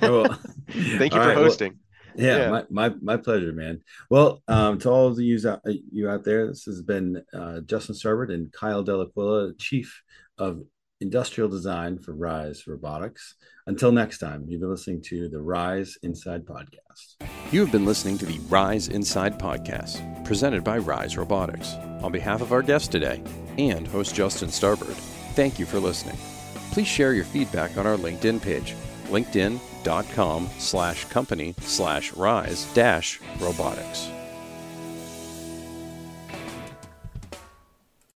Well, 0.00 0.24
Thank 0.70 1.14
you 1.14 1.20
for 1.20 1.28
right, 1.28 1.36
hosting. 1.36 1.78
Well, 2.16 2.26
yeah, 2.26 2.36
yeah, 2.36 2.50
My, 2.50 2.64
my 2.68 2.94
my 3.00 3.16
pleasure, 3.16 3.52
man. 3.52 3.80
Well, 4.10 4.42
um, 4.48 4.78
to 4.80 4.90
all 4.90 5.06
of 5.06 5.18
you 5.20 5.38
out 5.48 5.60
you 5.64 6.10
out 6.10 6.24
there, 6.24 6.48
this 6.48 6.64
has 6.64 6.82
been 6.82 7.22
uh, 7.32 7.60
Justin 7.60 7.94
Starbird 7.94 8.34
and 8.34 8.52
Kyle 8.52 8.84
Dell'Aquila, 8.84 9.58
Chief 9.58 10.02
of 10.36 10.62
Industrial 11.02 11.48
Design 11.48 11.98
for 11.98 12.14
Rise 12.14 12.66
Robotics. 12.66 13.34
Until 13.66 13.92
next 13.92 14.18
time, 14.18 14.44
you've 14.46 14.60
been 14.60 14.70
listening 14.70 15.02
to 15.02 15.28
the 15.28 15.40
Rise 15.40 15.98
Inside 16.02 16.46
Podcast. 16.46 17.16
You 17.50 17.60
have 17.60 17.72
been 17.72 17.84
listening 17.84 18.16
to 18.18 18.26
the 18.26 18.38
Rise 18.48 18.88
Inside 18.88 19.38
Podcast, 19.38 20.24
presented 20.24 20.64
by 20.64 20.78
Rise 20.78 21.18
Robotics. 21.18 21.74
On 22.02 22.12
behalf 22.12 22.40
of 22.40 22.52
our 22.52 22.62
guest 22.62 22.92
today 22.92 23.22
and 23.58 23.86
host 23.86 24.14
Justin 24.14 24.48
Starbird, 24.48 24.96
thank 25.34 25.58
you 25.58 25.66
for 25.66 25.80
listening. 25.80 26.16
Please 26.70 26.88
share 26.88 27.12
your 27.12 27.24
feedback 27.24 27.76
on 27.76 27.86
our 27.86 27.96
LinkedIn 27.96 28.40
page, 28.40 28.74
linkedin.com 29.08 30.48
slash 30.58 31.04
company 31.06 31.54
slash 31.60 32.12
rise 32.14 32.64
dash 32.72 33.20
robotics. 33.40 34.08